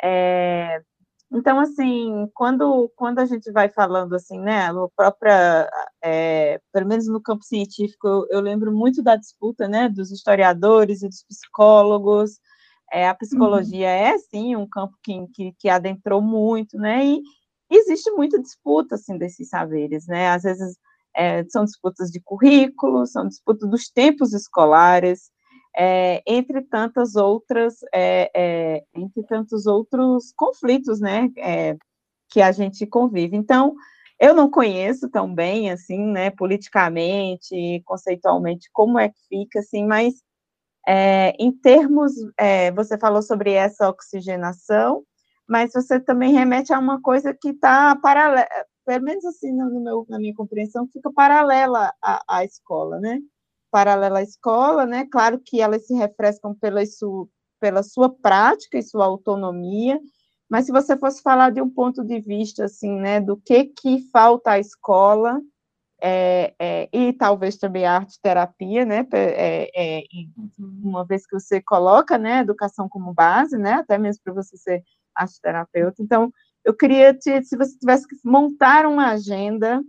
[0.02, 0.80] É,
[1.32, 5.70] então, assim, quando, quando a gente vai falando assim, né, a própria,
[6.04, 11.02] é, pelo menos no campo científico, eu, eu, lembro muito da disputa, né, dos historiadores
[11.02, 12.38] e dos psicólogos,
[12.92, 13.94] é, a psicologia uhum.
[13.94, 17.22] é, sim, um campo que, que, que, adentrou muito, né, e
[17.70, 20.76] existe muita disputa, assim, desses saberes, né, às vezes
[21.16, 25.30] é, são disputas de currículo, são disputas dos tempos escolares,
[25.76, 31.76] é, entre tantas outras, é, é, entre tantos outros conflitos, né, é,
[32.30, 33.36] que a gente convive.
[33.36, 33.74] Então,
[34.20, 40.14] eu não conheço tão bem, assim, né, politicamente, conceitualmente, como é que fica, assim, mas
[40.86, 45.04] é, em termos, é, você falou sobre essa oxigenação,
[45.48, 48.46] mas você também remete a uma coisa que está paralela,
[48.86, 53.20] pelo menos assim, no meu, na minha compreensão, fica paralela à, à escola, né?
[53.72, 55.06] Paralela à escola, né?
[55.10, 59.98] Claro que elas se refrescam pela, su, pela sua prática e sua autonomia,
[60.48, 64.02] mas se você fosse falar de um ponto de vista, assim, né, do que que
[64.12, 65.40] falta à escola,
[66.02, 70.02] é, é, e talvez também a arte terapia, né, é, é
[70.58, 74.82] uma vez que você coloca, né, educação como base, né, até mesmo para você ser
[75.16, 76.30] arte terapeuta, então,
[76.64, 79.82] eu queria, te, se você tivesse que montar uma agenda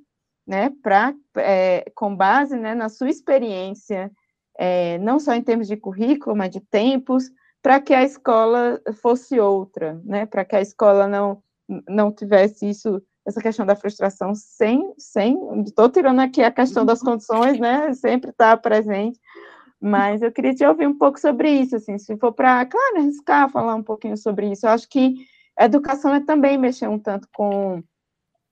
[0.45, 4.11] né, pra, é, com base né, na sua experiência,
[4.57, 7.29] é, não só em termos de currículo, mas de tempos,
[7.61, 11.41] para que a escola fosse outra, né, para que a escola não,
[11.87, 17.01] não tivesse isso, essa questão da frustração sem, sem, estou tirando aqui a questão das
[17.01, 19.17] condições, né, sempre está presente,
[19.79, 23.49] mas eu queria te ouvir um pouco sobre isso, assim, se for para, claro, arriscar
[23.49, 25.15] falar um pouquinho sobre isso, eu acho que
[25.57, 27.81] educação é também mexer um tanto com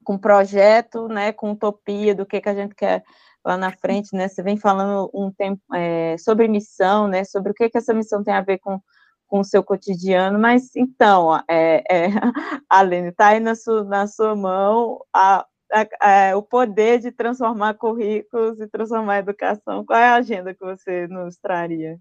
[0.04, 3.04] com projeto, né, com utopia do que, que a gente quer
[3.44, 7.56] lá na frente, né, você vem falando um tempo é, sobre missão, né, sobre o
[7.56, 8.80] que, que essa missão tem a ver com,
[9.28, 12.08] com o seu cotidiano, mas então, é, é,
[12.70, 17.74] Aline, está aí na sua, na sua mão a, a, a, o poder de transformar
[17.76, 21.98] currículos e transformar a educação, qual é a agenda que você nos traria?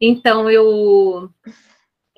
[0.00, 1.30] Então, eu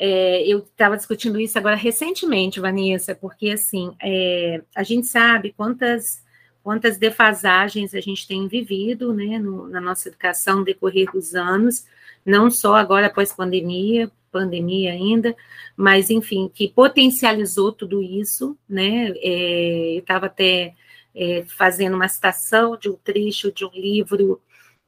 [0.06, 6.22] é, eu estava discutindo isso agora recentemente, Vanessa, porque assim é, a gente sabe quantas
[6.62, 11.86] quantas defasagens a gente tem vivido, né, no, na nossa educação no decorrer dos anos,
[12.24, 15.34] não só agora após pandemia, pandemia ainda,
[15.76, 19.10] mas enfim que potencializou tudo isso, né?
[19.22, 20.74] É, eu estava até
[21.14, 24.40] é, fazendo uma citação de um trecho de um livro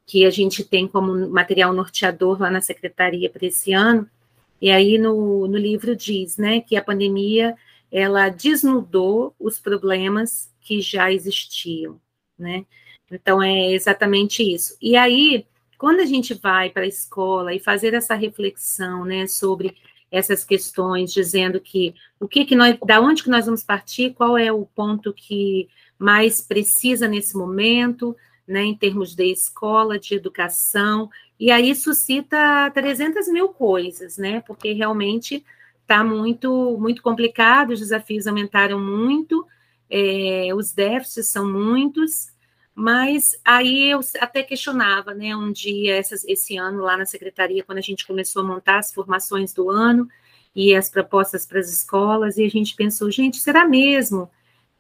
[0.07, 4.09] que a gente tem como material norteador lá na secretaria para esse ano
[4.61, 7.55] e aí no, no livro diz, né, que a pandemia
[7.91, 12.01] ela desnudou os problemas que já existiam,
[12.39, 12.67] né?
[13.11, 14.77] Então é exatamente isso.
[14.83, 15.47] E aí,
[15.79, 19.77] quando a gente vai para a escola e fazer essa reflexão, né, sobre
[20.11, 24.37] essas questões, dizendo que o que que nós, da onde que nós vamos partir, qual
[24.37, 28.17] é o ponto que mais precisa nesse momento,
[28.47, 34.73] né, em termos de escola, de educação, e aí suscita 300 mil coisas, né, porque
[34.73, 35.45] realmente
[35.83, 39.47] está muito, muito complicado, os desafios aumentaram muito,
[39.91, 42.33] é, os déficits são muitos,
[42.75, 47.79] mas aí eu até questionava, né, um dia, essas, esse ano, lá na secretaria, quando
[47.79, 50.09] a gente começou a montar as formações do ano
[50.55, 54.31] e as propostas para as escolas, e a gente pensou, gente, será mesmo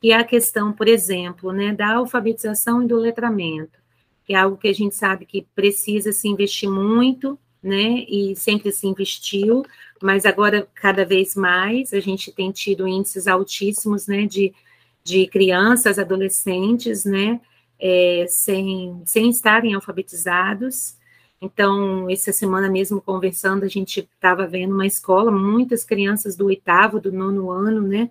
[0.00, 3.78] que é a questão, por exemplo, né, da alfabetização e do letramento,
[4.24, 8.70] que é algo que a gente sabe que precisa se investir muito, né, e sempre
[8.70, 9.64] se investiu,
[10.00, 14.54] mas agora cada vez mais a gente tem tido índices altíssimos, né, de,
[15.02, 17.40] de crianças, adolescentes, né,
[17.78, 20.96] é, sem, sem estarem alfabetizados.
[21.40, 27.00] Então, essa semana mesmo conversando, a gente estava vendo uma escola, muitas crianças do oitavo,
[27.00, 28.10] do nono ano, né,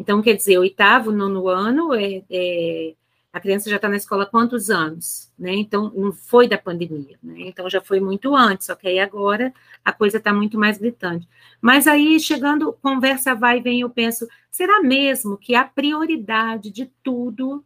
[0.00, 2.94] então, quer dizer, oitavo, nono ano, é, é
[3.30, 5.30] a criança já está na escola há quantos anos?
[5.38, 5.52] Né?
[5.52, 7.34] Então, não foi da pandemia, né?
[7.40, 9.52] então já foi muito antes, só que aí agora
[9.84, 11.28] a coisa está muito mais gritante.
[11.60, 16.86] Mas aí, chegando, conversa vai e vem, eu penso, será mesmo que a prioridade de
[17.02, 17.62] tudo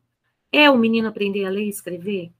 [0.50, 2.32] é o menino aprender a ler e escrever?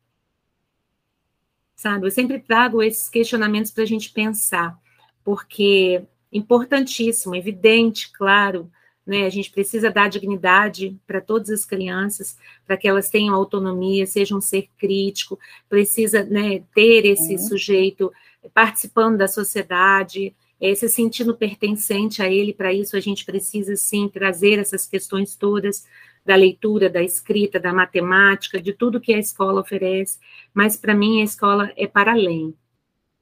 [1.77, 4.77] Sabe, eu sempre trago esses questionamentos para a gente pensar,
[5.23, 8.69] porque importantíssimo, evidente, claro,
[9.07, 9.27] né?
[9.27, 14.39] A gente precisa dar dignidade para todas as crianças, para que elas tenham autonomia, sejam
[14.39, 15.39] um ser crítico,
[15.69, 18.13] precisa né, ter esse sujeito
[18.53, 24.09] participando da sociedade, é, se sentindo pertencente a ele, para isso a gente precisa sim
[24.09, 25.85] trazer essas questões todas
[26.25, 30.19] da leitura, da escrita, da matemática, de tudo que a escola oferece,
[30.55, 32.55] mas para mim a escola é para além,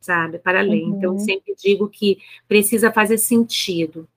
[0.01, 0.39] sabe?
[0.39, 0.85] Para além.
[0.85, 0.99] Uhum.
[0.99, 4.09] Então, eu sempre digo que precisa fazer sentido.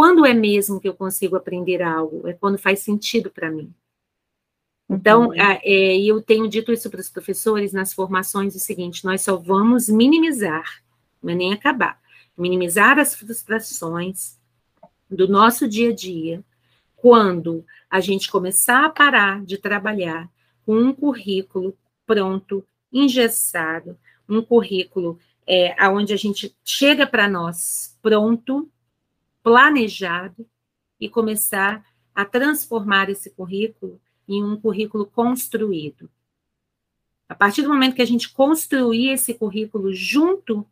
[0.00, 2.26] Quando é mesmo que eu consigo aprender algo?
[2.26, 3.70] É quando faz sentido para mim.
[4.88, 5.34] Então, uhum.
[5.34, 9.90] é, eu tenho dito isso para os professores nas formações, o seguinte, nós só vamos
[9.90, 10.82] minimizar,
[11.22, 12.00] não é nem acabar,
[12.34, 14.38] minimizar as frustrações
[15.10, 16.42] do nosso dia a dia,
[16.96, 20.30] quando a gente começar a parar de trabalhar
[20.64, 21.76] com um currículo
[22.06, 28.66] pronto, engessado, um currículo é, onde a gente chega para nós pronto,
[29.42, 30.46] planejado,
[31.00, 31.84] e começar
[32.14, 36.10] a transformar esse currículo em um currículo construído.
[37.28, 40.66] A partir do momento que a gente construir esse currículo junto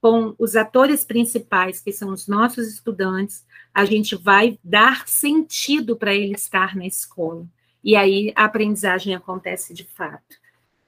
[0.00, 6.14] com os atores principais, que são os nossos estudantes, a gente vai dar sentido para
[6.14, 7.46] ele estar na escola.
[7.82, 10.36] E aí a aprendizagem acontece de fato.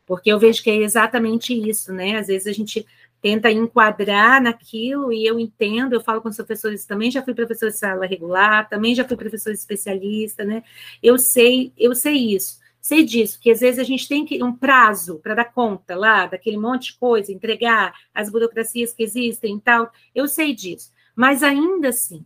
[0.06, 2.16] Porque eu vejo que é exatamente isso, né?
[2.16, 2.86] Às vezes a gente
[3.26, 7.70] tenta enquadrar naquilo, e eu entendo, eu falo com os professores também, já fui professor
[7.70, 10.62] de sala regular, também já fui professor especialista, né?
[11.02, 14.54] Eu sei, eu sei isso sei disso, que às vezes a gente tem que um
[14.54, 19.60] prazo para dar conta lá daquele monte de coisa, entregar as burocracias que existem e
[19.60, 19.90] tal.
[20.14, 20.92] Eu sei disso.
[21.16, 22.24] Mas ainda assim,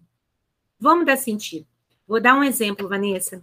[0.78, 1.66] vamos dar sentido.
[2.06, 3.42] Vou dar um exemplo, Vanessa.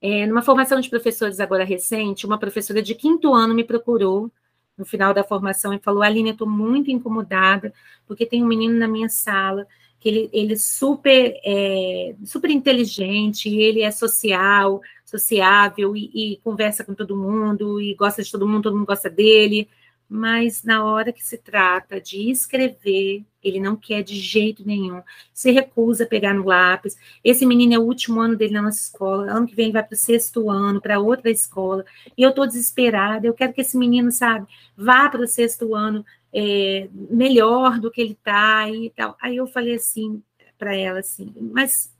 [0.00, 4.28] É, numa formação de professores agora recente, uma professora de quinto ano me procurou
[4.76, 7.72] no final da formação e falou: Aline, eu estou muito incomodada,
[8.06, 9.66] porque tem um menino na minha sala
[10.02, 16.82] que ele, ele é super, é, super inteligente, ele é social, sociável e, e, conversa
[16.84, 19.68] com todo mundo e gosta de todo mundo, todo mundo gosta dele,
[20.12, 25.02] mas na hora que se trata de escrever, ele não quer de jeito nenhum,
[25.32, 26.98] se recusa a pegar no lápis.
[27.24, 29.82] Esse menino é o último ano dele na nossa escola, ano que vem ele vai
[29.82, 31.82] para o sexto ano, para outra escola,
[32.16, 34.46] e eu estou desesperada, eu quero que esse menino, sabe,
[34.76, 39.16] vá para o sexto ano, é, melhor do que ele está e tal.
[39.20, 40.22] Aí eu falei assim
[40.58, 41.90] para ela assim, mas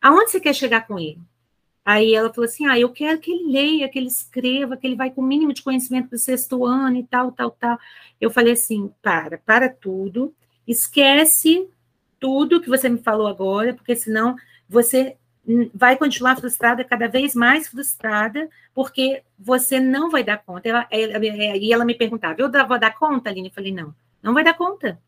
[0.00, 1.20] aonde você quer chegar com ele?
[1.84, 4.96] Aí ela falou assim: ah, eu quero que ele leia, que ele escreva, que ele
[4.96, 7.78] vai com o mínimo de conhecimento do sexto ano e tal, tal, tal.
[8.20, 10.34] Eu falei assim: para, para tudo,
[10.66, 11.68] esquece
[12.20, 14.36] tudo que você me falou agora, porque senão
[14.68, 15.16] você
[15.74, 20.68] vai continuar frustrada, cada vez mais frustrada, porque você não vai dar conta.
[20.68, 23.48] Ela, ela, e ela me perguntava, eu vou dar conta, Aline?
[23.48, 25.00] Eu falei, não, não vai dar conta.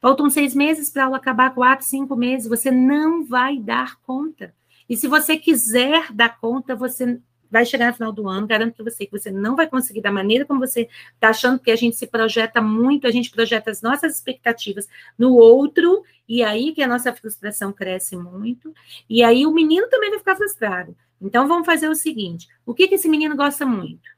[0.00, 4.54] Faltam seis meses para a aula acabar, quatro, cinco meses, você não vai dar conta.
[4.88, 7.20] E se você quiser dar conta, você
[7.50, 10.12] vai chegar no final do ano, garanto para você que você não vai conseguir da
[10.12, 13.82] maneira como você está achando, que a gente se projeta muito, a gente projeta as
[13.82, 14.86] nossas expectativas
[15.16, 18.74] no outro, e aí que a nossa frustração cresce muito,
[19.08, 20.96] e aí o menino também vai ficar frustrado.
[21.20, 24.08] Então vamos fazer o seguinte: o que, que esse menino gosta muito?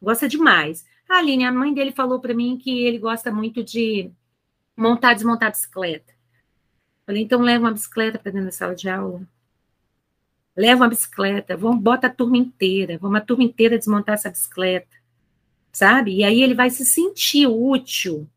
[0.00, 0.84] Gosta demais.
[1.08, 4.10] A Aline, a mãe dele falou para mim que ele gosta muito de
[4.76, 6.12] montar e desmontar bicicleta.
[7.06, 9.26] Falei, então leva uma bicicleta para dentro da sala de aula
[10.58, 14.88] leva uma bicicleta, vamos, bota a turma inteira, vamos a turma inteira desmontar essa bicicleta,
[15.72, 16.16] sabe?
[16.16, 18.28] E aí ele vai se sentir útil,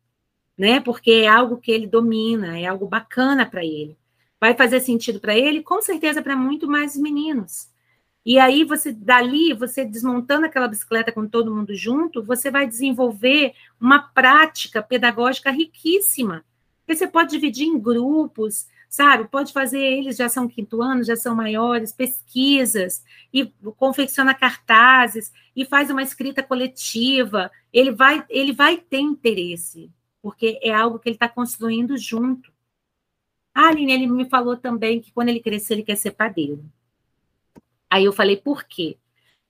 [0.56, 0.78] né?
[0.78, 3.98] Porque é algo que ele domina, é algo bacana para ele.
[4.40, 7.68] Vai fazer sentido para ele, com certeza para muito mais meninos.
[8.24, 13.52] E aí você dali, você desmontando aquela bicicleta com todo mundo junto, você vai desenvolver
[13.80, 16.44] uma prática pedagógica riquíssima.
[16.86, 19.26] Porque você pode dividir em grupos, sabe?
[19.26, 23.46] Pode fazer, eles já são quinto ano, já são maiores, pesquisas, e
[23.78, 27.50] confecciona cartazes, e faz uma escrita coletiva.
[27.72, 29.90] Ele vai, ele vai ter interesse,
[30.20, 32.52] porque é algo que ele está construindo junto.
[33.54, 36.62] Ah, Aline, ele me falou também que quando ele crescer, ele quer ser padeiro.
[37.88, 38.98] Aí eu falei, por quê?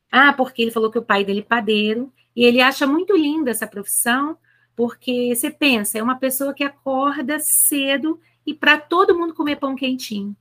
[0.09, 3.51] Ah, porque ele falou que o pai dele é padeiro, e ele acha muito linda
[3.51, 4.39] essa profissão,
[4.77, 9.75] porque você pensa, é uma pessoa que acorda cedo e para todo mundo comer pão
[9.75, 10.37] quentinho.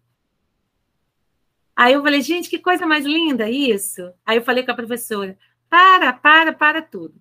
[1.75, 4.11] Aí eu falei, gente, que coisa mais linda isso.
[4.25, 5.37] Aí eu falei com a professora,
[5.69, 7.15] para, para, para tudo.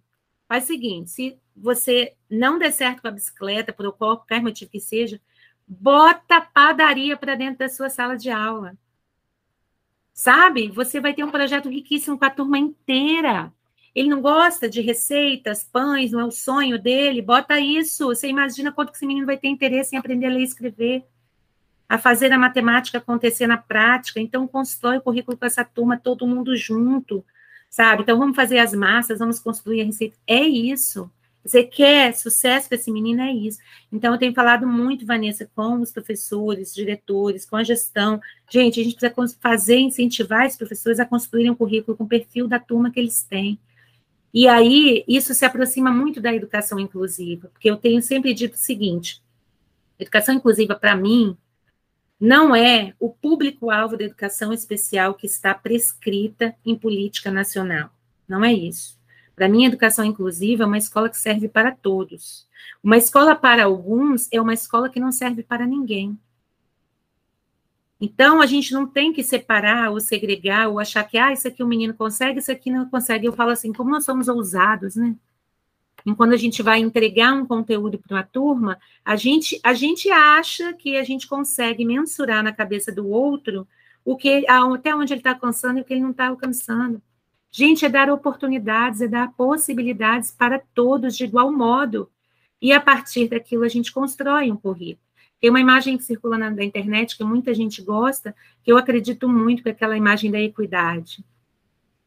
[0.48, 4.80] Faz o seguinte, se você não der certo com a bicicleta, por qualquer motivo que
[4.80, 5.20] seja,
[5.66, 8.76] bota padaria para dentro da sua sala de aula.
[10.12, 10.68] Sabe?
[10.72, 13.52] Você vai ter um projeto riquíssimo com a turma inteira.
[13.94, 18.06] Ele não gosta de receitas, pães, não é o sonho dele, bota isso.
[18.06, 21.04] Você imagina quanto que esse menino vai ter interesse em aprender a ler e escrever,
[21.88, 24.20] a fazer a matemática acontecer na prática.
[24.20, 27.24] Então, constrói o currículo com essa turma, todo mundo junto,
[27.68, 28.02] sabe?
[28.02, 30.16] Então, vamos fazer as massas, vamos construir a receita.
[30.24, 31.10] É isso.
[31.44, 33.58] Você quer sucesso para esse menino, é isso.
[33.90, 38.20] Então, eu tenho falado muito, Vanessa, com os professores, diretores, com a gestão.
[38.48, 42.46] Gente, a gente precisa fazer, incentivar esses professores a construírem um currículo com o perfil
[42.46, 43.58] da turma que eles têm.
[44.32, 48.58] E aí, isso se aproxima muito da educação inclusiva, porque eu tenho sempre dito o
[48.58, 49.22] seguinte:
[49.98, 51.36] educação inclusiva, para mim,
[52.20, 57.90] não é o público-alvo da educação especial que está prescrita em política nacional.
[58.28, 58.98] Não é isso.
[59.34, 62.46] Para mim, a educação inclusiva é uma escola que serve para todos.
[62.82, 66.18] Uma escola para alguns é uma escola que não serve para ninguém.
[68.00, 71.62] Então, a gente não tem que separar ou segregar ou achar que, ah, isso aqui
[71.62, 73.26] o menino consegue, isso aqui não consegue.
[73.26, 75.14] Eu falo assim, como nós somos ousados, né?
[76.06, 80.10] E quando a gente vai entregar um conteúdo para uma turma, a gente, a gente
[80.10, 83.68] acha que a gente consegue mensurar na cabeça do outro
[84.02, 87.02] o que até onde ele está alcançando e o que ele não está alcançando.
[87.50, 92.10] Gente, é dar oportunidades, é dar possibilidades para todos de igual modo.
[92.62, 95.09] E a partir daquilo a gente constrói um currículo.
[95.40, 99.28] Tem uma imagem que circula na, na internet que muita gente gosta, que eu acredito
[99.28, 101.24] muito, que é aquela imagem da equidade.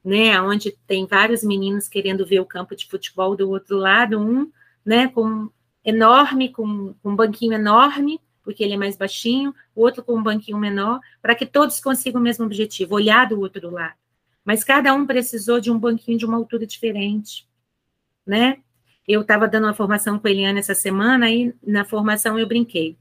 [0.03, 4.51] Né, onde tem vários meninos querendo ver o campo de futebol do outro lado, um,
[4.85, 5.49] né, com
[5.83, 10.21] enorme, com, com um banquinho enorme, porque ele é mais baixinho, o outro com um
[10.21, 13.95] banquinho menor, para que todos consigam o mesmo objetivo, olhar do outro lado
[14.43, 17.47] mas cada um precisou de um banquinho de uma altura diferente,
[18.25, 18.57] né?
[19.07, 22.97] Eu estava dando uma formação com a Eliane essa semana e na formação eu brinquei.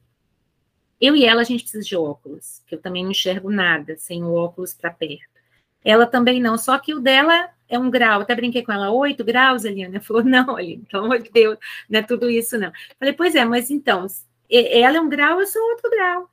[1.03, 4.23] Eu e ela, a gente precisa de óculos, que eu também não enxergo nada sem
[4.23, 5.27] o óculos para perto.
[5.85, 8.21] Ela também não, só que o dela é um grau.
[8.21, 9.97] Até brinquei com ela, oito graus, Eliane.
[9.97, 11.59] Ela falou, não, Eliane, pelo amor de Deus,
[11.91, 12.71] não é tudo isso, não.
[12.99, 14.07] Falei, pois é, mas então,
[14.49, 16.31] ela é um grau, eu sou outro grau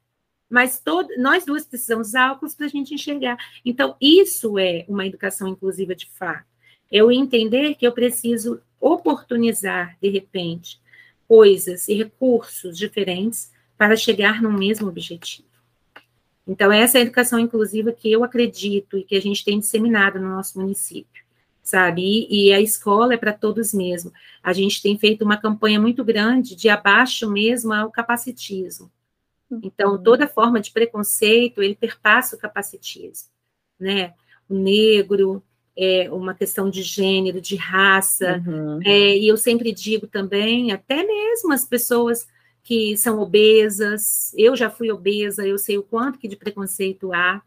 [0.50, 3.38] mas todo, nós duas precisamos usar óculos para a gente enxergar.
[3.64, 6.46] Então, isso é uma educação inclusiva de fato.
[6.92, 10.82] Eu entender que eu preciso oportunizar, de repente,
[11.28, 15.48] coisas e recursos diferentes para chegar no mesmo objetivo.
[16.46, 20.20] Então, essa é a educação inclusiva que eu acredito e que a gente tem disseminado
[20.20, 21.24] no nosso município,
[21.64, 22.02] sabe?
[22.02, 24.12] E, e a escola é para todos mesmo.
[24.44, 28.92] A gente tem feito uma campanha muito grande de abaixo mesmo ao capacitismo.
[29.64, 30.04] Então, uhum.
[30.04, 33.30] toda forma de preconceito, ele perpassa o capacitismo,
[33.80, 34.14] né?
[34.50, 35.42] O negro,
[35.78, 38.82] é uma questão de gênero, de raça, uhum.
[38.84, 42.28] é, e eu sempre digo também, até mesmo as pessoas
[42.64, 47.42] que são obesas, eu já fui obesa, eu sei o quanto que de preconceito há,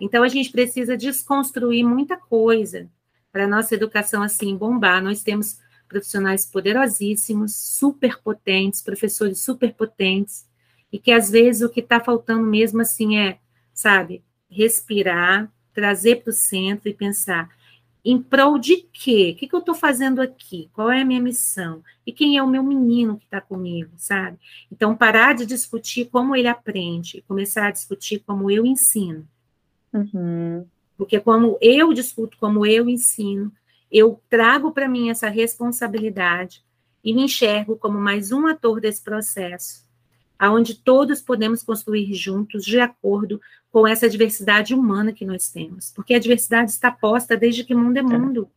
[0.00, 2.88] então a gente precisa desconstruir muita coisa
[3.32, 5.58] para a nossa educação assim bombar, nós temos
[5.88, 10.46] profissionais poderosíssimos, super potentes, professores super potentes,
[10.92, 13.38] e que às vezes o que está faltando mesmo assim é,
[13.72, 17.50] sabe, respirar, trazer para o centro e pensar
[18.06, 19.32] em prol de quê?
[19.34, 20.70] O que, que eu estou fazendo aqui?
[20.72, 21.82] Qual é a minha missão?
[22.06, 24.38] E quem é o meu menino que está comigo, sabe?
[24.70, 29.26] Então, parar de discutir como ele aprende, começar a discutir como eu ensino.
[29.92, 30.64] Uhum.
[30.96, 33.52] Porque como eu discuto, como eu ensino,
[33.90, 36.64] eu trago para mim essa responsabilidade
[37.02, 39.85] e me enxergo como mais um ator desse processo
[40.38, 46.14] aonde todos podemos construir juntos de acordo com essa diversidade humana que nós temos, porque
[46.14, 48.50] a diversidade está posta desde que mundo é mundo.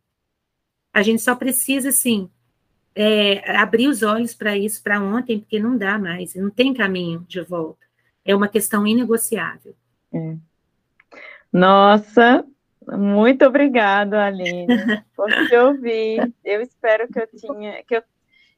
[0.92, 2.28] A gente só precisa, assim,
[2.94, 7.24] é, abrir os olhos para isso para ontem, porque não dá mais, não tem caminho
[7.28, 7.84] de volta.
[8.24, 9.74] É uma questão inegociável.
[10.12, 10.36] É.
[11.52, 12.44] Nossa,
[12.86, 14.66] muito obrigada, Aline,
[15.14, 16.32] por te ouvir.
[16.44, 18.02] Eu espero que eu tinha, que eu,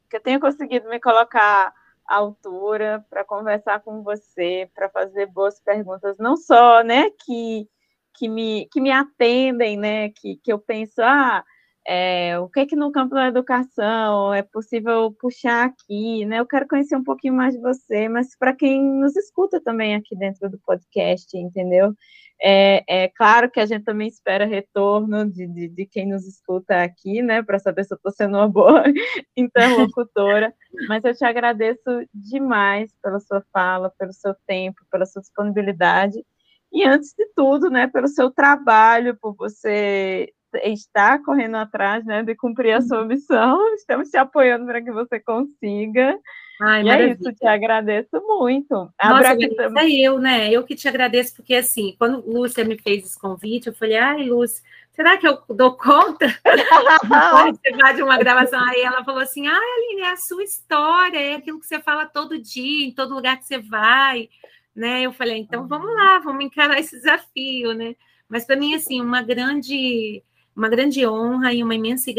[0.08, 1.72] que eu tenha conseguido me colocar
[2.14, 7.68] altura para conversar com você, para fazer boas perguntas, não só, né, que,
[8.14, 11.44] que, me, que me atendem, né, que, que eu penso, ah,
[11.86, 16.38] é, o que é que no campo da educação é possível puxar aqui, né?
[16.38, 20.16] Eu quero conhecer um pouquinho mais de você, mas para quem nos escuta também aqui
[20.16, 21.94] dentro do podcast, entendeu?
[22.40, 26.82] É, é, claro que a gente também espera retorno de, de, de quem nos escuta
[26.82, 28.84] aqui, né, para saber se eu estou sendo uma boa
[29.36, 30.54] interlocutora.
[30.88, 36.24] Mas eu te agradeço demais pela sua fala, pelo seu tempo, pela sua disponibilidade
[36.72, 40.32] e, antes de tudo, né, pelo seu trabalho, por você
[40.64, 43.74] estar correndo atrás, né, de cumprir a sua missão.
[43.74, 46.18] Estamos te apoiando para que você consiga.
[46.60, 47.10] Ai, e é maravilha.
[47.10, 48.74] é isso, te agradeço muito.
[49.02, 50.50] Nossa, é eu, né?
[50.50, 54.24] Eu que te agradeço, porque assim, quando Lúcia me fez esse convite, eu falei, ai,
[54.24, 58.62] Lúcia, será que eu dou conta de participar de uma gravação?
[58.62, 62.06] Aí ela falou assim, ai, Aline, é a sua história, é aquilo que você fala
[62.06, 64.28] todo dia, em todo lugar que você vai,
[64.74, 65.02] né?
[65.02, 67.96] Eu falei, então vamos lá, vamos encarar esse desafio, né?
[68.28, 70.22] Mas para mim, assim, uma grande
[70.54, 72.10] uma grande honra e uma imensa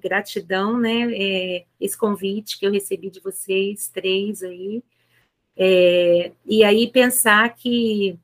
[0.00, 4.82] gratidão, né, é, esse convite que eu recebi de vocês três aí,
[5.56, 8.18] é, e aí pensar que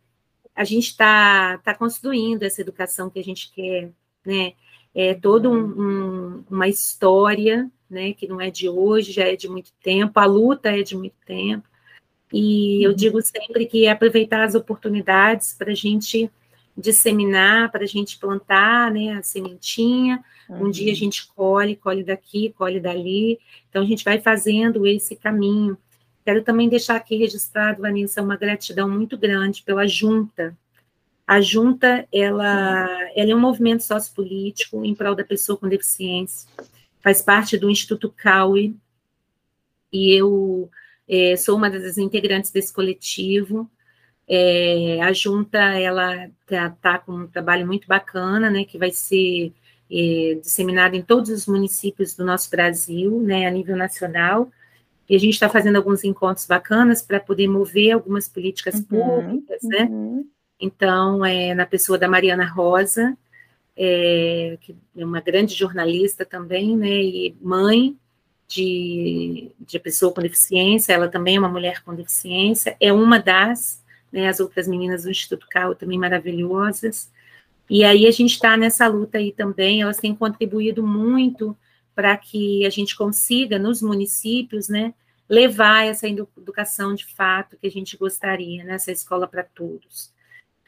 [0.55, 3.91] a gente está tá construindo essa educação que a gente quer,
[4.25, 4.55] né,
[4.95, 9.49] é toda um, um, uma história, né, que não é de hoje, já é de
[9.49, 11.69] muito tempo, a luta é de muito tempo,
[12.33, 12.97] e eu uhum.
[12.97, 16.31] digo sempre que é aproveitar as oportunidades para a gente
[16.77, 20.23] disseminar, para a gente plantar né, a sementinha.
[20.49, 20.67] Uhum.
[20.67, 20.95] Um dia a uhum.
[20.95, 23.39] gente colhe, colhe daqui, colhe dali.
[23.69, 25.77] Então a gente vai fazendo esse caminho.
[26.25, 30.57] Quero também deixar aqui registrado, Vanessa, uma gratidão muito grande pela junta.
[31.27, 36.49] A junta, ela, ela é um movimento sociopolítico em prol da pessoa com deficiência.
[37.03, 38.75] Faz parte do Instituto CAUE,
[39.95, 40.69] e eu
[41.09, 43.71] é, sou uma das integrantes desse coletivo.
[44.29, 49.53] É, a junta ela está tá com um trabalho muito bacana, né, que vai ser
[49.91, 54.51] é, disseminado em todos os municípios do nosso Brasil, né, a nível nacional.
[55.09, 59.63] E a gente está fazendo alguns encontros bacanas para poder mover algumas políticas uhum, públicas,
[59.63, 59.85] né?
[59.91, 60.27] Uhum.
[60.59, 63.15] Então, é, na pessoa da Mariana Rosa,
[63.77, 67.95] é, que é uma grande jornalista também, né, e mãe
[68.49, 73.84] de, de pessoa com deficiência, ela também é uma mulher com deficiência, é uma das
[74.15, 77.11] né, as outras meninas do Instituto Cal também maravilhosas.
[77.69, 81.57] E aí a gente está nessa luta aí também, elas têm contribuído muito
[81.97, 84.95] para que a gente consiga, nos municípios, né,
[85.29, 90.13] levar essa educação de fato que a gente gostaria, nessa né, escola para todos.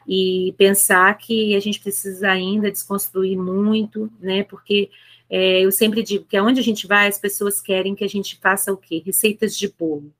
[0.05, 4.89] E pensar que a gente precisa ainda desconstruir muito, né, porque
[5.29, 8.37] é, eu sempre digo que aonde a gente vai, as pessoas querem que a gente
[8.41, 9.01] faça o quê?
[9.05, 10.11] Receitas de bolo.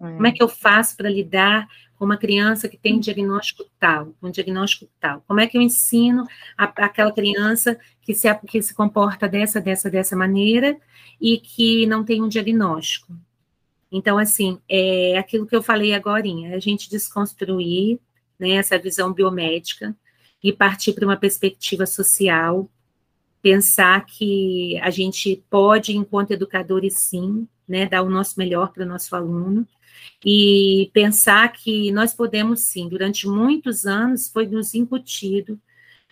[0.00, 0.12] É.
[0.12, 1.68] Como é que eu faço para lidar
[1.98, 5.22] com uma criança que tem um diagnóstico tal, um diagnóstico tal?
[5.26, 6.26] Como é que eu ensino
[6.56, 10.76] a, aquela criança que se, que se comporta dessa, dessa, dessa maneira
[11.20, 13.12] e que não tem um diagnóstico?
[13.90, 17.98] Então, assim, é aquilo que eu falei agora, a gente desconstruir
[18.38, 19.96] né, essa visão biomédica
[20.42, 22.68] e partir para uma perspectiva social,
[23.40, 28.86] pensar que a gente pode, enquanto educadores, sim, né, dar o nosso melhor para o
[28.86, 29.66] nosso aluno,
[30.24, 35.60] e pensar que nós podemos sim, durante muitos anos foi nos incutido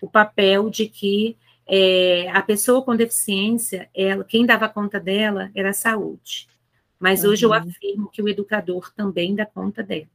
[0.01, 5.71] o papel de que é, a pessoa com deficiência, ela, quem dava conta dela era
[5.71, 6.47] a saúde.
[6.99, 7.31] Mas uhum.
[7.31, 10.07] hoje eu afirmo que o educador também dá conta dela,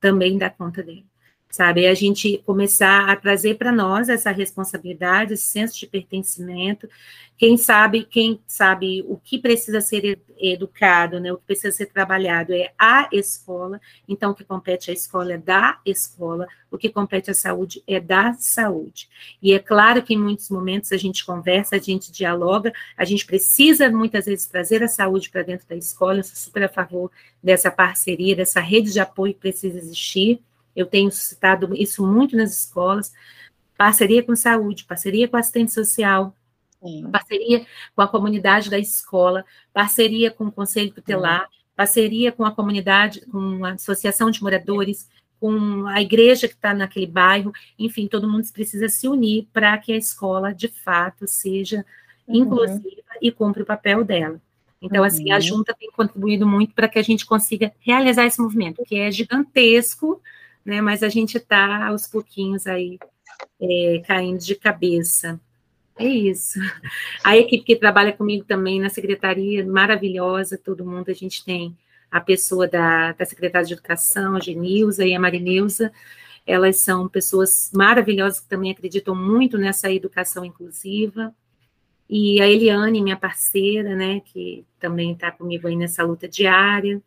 [0.00, 1.04] também dá conta dela
[1.50, 1.86] sabe?
[1.86, 6.88] A gente começar a trazer para nós essa responsabilidade, esse senso de pertencimento.
[7.38, 11.32] Quem sabe, quem sabe o que precisa ser educado, né?
[11.32, 13.80] O que precisa ser trabalhado é a escola.
[14.06, 16.46] Então, o que compete à escola é da escola.
[16.70, 19.08] O que compete à saúde é da saúde.
[19.40, 23.24] E é claro que em muitos momentos a gente conversa, a gente dialoga, a gente
[23.24, 26.18] precisa muitas vezes trazer a saúde para dentro da escola.
[26.18, 27.10] Eu sou super a favor
[27.42, 30.42] dessa parceria, dessa rede de apoio que precisa existir
[30.78, 33.12] eu tenho citado isso muito nas escolas,
[33.76, 36.34] parceria com saúde, parceria com assistente social,
[36.80, 37.10] Sim.
[37.10, 43.20] parceria com a comunidade da escola, parceria com o conselho tutelar, parceria com a comunidade,
[43.26, 45.08] com a associação de moradores,
[45.40, 49.92] com a igreja que está naquele bairro, enfim, todo mundo precisa se unir para que
[49.92, 51.84] a escola, de fato, seja
[52.26, 52.36] uhum.
[52.36, 54.40] inclusiva e cumpra o papel dela.
[54.80, 55.06] Então, uhum.
[55.06, 55.40] assim, a uhum.
[55.40, 60.20] junta tem contribuído muito para que a gente consiga realizar esse movimento, que é gigantesco,
[60.68, 60.82] né?
[60.82, 62.98] Mas a gente está aos pouquinhos aí
[63.60, 65.40] é, caindo de cabeça.
[65.98, 66.60] É isso.
[67.24, 71.76] A equipe que trabalha comigo também na secretaria, maravilhosa, todo mundo, a gente tem
[72.10, 75.90] a pessoa da, da Secretaria de Educação, a Genilza e a Marineuza,
[76.46, 81.34] elas são pessoas maravilhosas que também acreditam muito nessa educação inclusiva,
[82.08, 87.02] e a Eliane, minha parceira, né, que também está comigo aí nessa luta diária,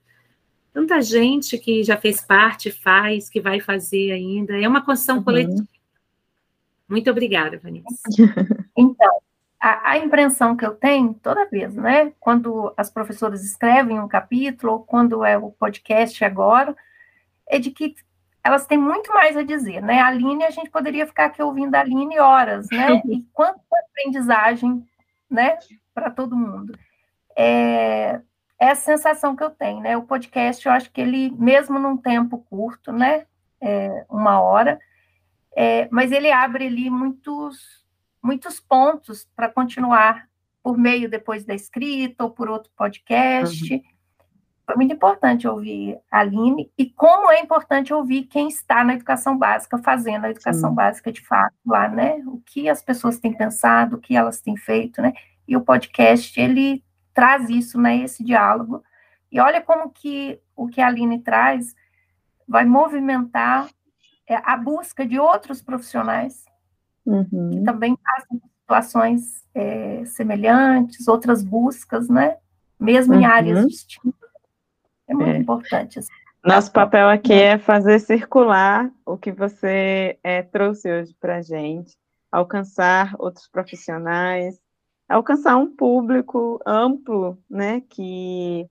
[0.74, 4.60] tanta gente que já fez parte, faz, que vai fazer ainda.
[4.60, 5.24] É uma construção uhum.
[5.24, 5.68] coletiva.
[6.88, 7.88] Muito obrigada, Vanessa.
[8.76, 9.22] Então,
[9.60, 14.74] a, a, impressão que eu tenho toda vez, né, quando as professoras escrevem um capítulo,
[14.74, 16.76] ou quando é o podcast agora,
[17.46, 17.94] é de que
[18.44, 20.00] elas têm muito mais a dizer, né?
[20.00, 23.02] A Aline, a gente poderia ficar aqui ouvindo a Aline horas, né?
[23.06, 23.60] E quanta
[23.92, 24.84] aprendizagem,
[25.30, 25.58] né,
[25.94, 26.74] para todo mundo.
[27.38, 28.22] É,
[28.62, 29.97] é a sensação que eu tenho, né?
[29.97, 33.26] O podcast, eu acho que ele, mesmo num tempo curto, né?
[33.59, 34.80] É, uma hora,
[35.55, 37.84] é, mas ele abre ali muitos,
[38.24, 40.28] muitos pontos para continuar
[40.62, 43.74] por meio depois da escrita ou por outro podcast.
[43.74, 43.82] Uhum.
[44.64, 49.36] foi muito importante ouvir a Aline e como é importante ouvir quem está na educação
[49.39, 50.76] básica, fazendo a educação Sim.
[50.76, 52.22] básica de fato lá, né?
[52.28, 55.14] O que as pessoas têm pensado, o que elas têm feito, né?
[55.47, 56.84] E o podcast, ele
[57.14, 57.97] traz isso, né?
[57.97, 58.84] Esse diálogo.
[59.32, 61.76] E olha como que o que a Aline traz
[62.47, 63.70] vai movimentar
[64.28, 66.45] é, a busca de outros profissionais
[67.05, 67.51] uhum.
[67.51, 72.38] que também passam por situações é, semelhantes, outras buscas, né?
[72.80, 73.68] Mesmo em áreas uhum.
[73.68, 74.30] distintas.
[75.07, 75.38] É muito é.
[75.38, 75.99] importante.
[75.99, 76.12] Assim.
[76.43, 81.95] Nosso papel aqui é fazer circular o que você é, trouxe hoje para a gente,
[82.32, 84.59] alcançar outros profissionais,
[85.12, 88.68] alcançar um público amplo, né, que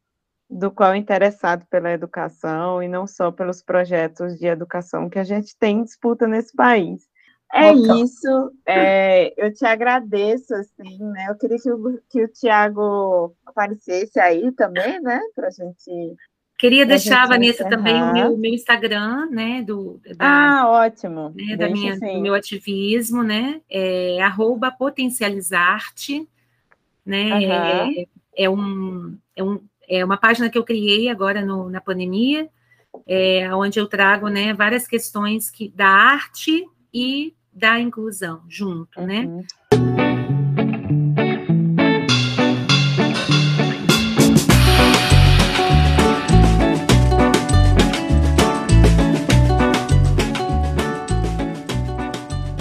[0.49, 5.25] do qual é interessado pela educação e não só pelos projetos de educação que a
[5.25, 7.09] gente tem em disputa nesse país.
[7.53, 11.27] É isso, é, eu te agradeço, assim, né?
[11.29, 15.21] Eu queria que o, que o Tiago aparecesse aí também, né?
[15.35, 16.17] Para a gente.
[16.61, 17.71] Queria deixar, Vanessa, encerrar.
[17.71, 19.63] também o meu, meu, Instagram, né?
[19.63, 21.33] Do, da, ah, ótimo.
[21.35, 23.63] Né, da minha, do meu ativismo, né?
[23.71, 26.29] É arroba potencializarte,
[27.03, 27.33] né?
[27.33, 27.41] Uhum.
[27.41, 28.07] É,
[28.37, 32.47] é, um, é, um, é uma página que eu criei agora no, na pandemia,
[33.07, 39.21] é, onde eu trago né, várias questões que, da arte e da inclusão junto, né?
[39.21, 39.39] uhum.
[39.39, 39.47] né?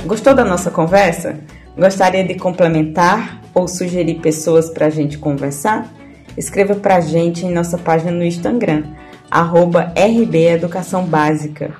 [0.10, 1.40] Gostou da nossa conversa?
[1.78, 5.88] Gostaria de complementar ou sugerir pessoas para a gente conversar?
[6.36, 8.86] Escreva para a gente em nossa página no Instagram,
[9.30, 11.76] arroba RB Educação Básica.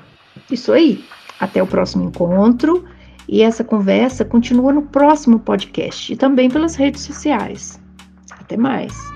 [0.48, 1.04] Isso aí.
[1.40, 2.84] Até o próximo encontro.
[3.28, 7.80] E essa conversa continua no próximo podcast e também pelas redes sociais.
[8.30, 9.09] Até mais!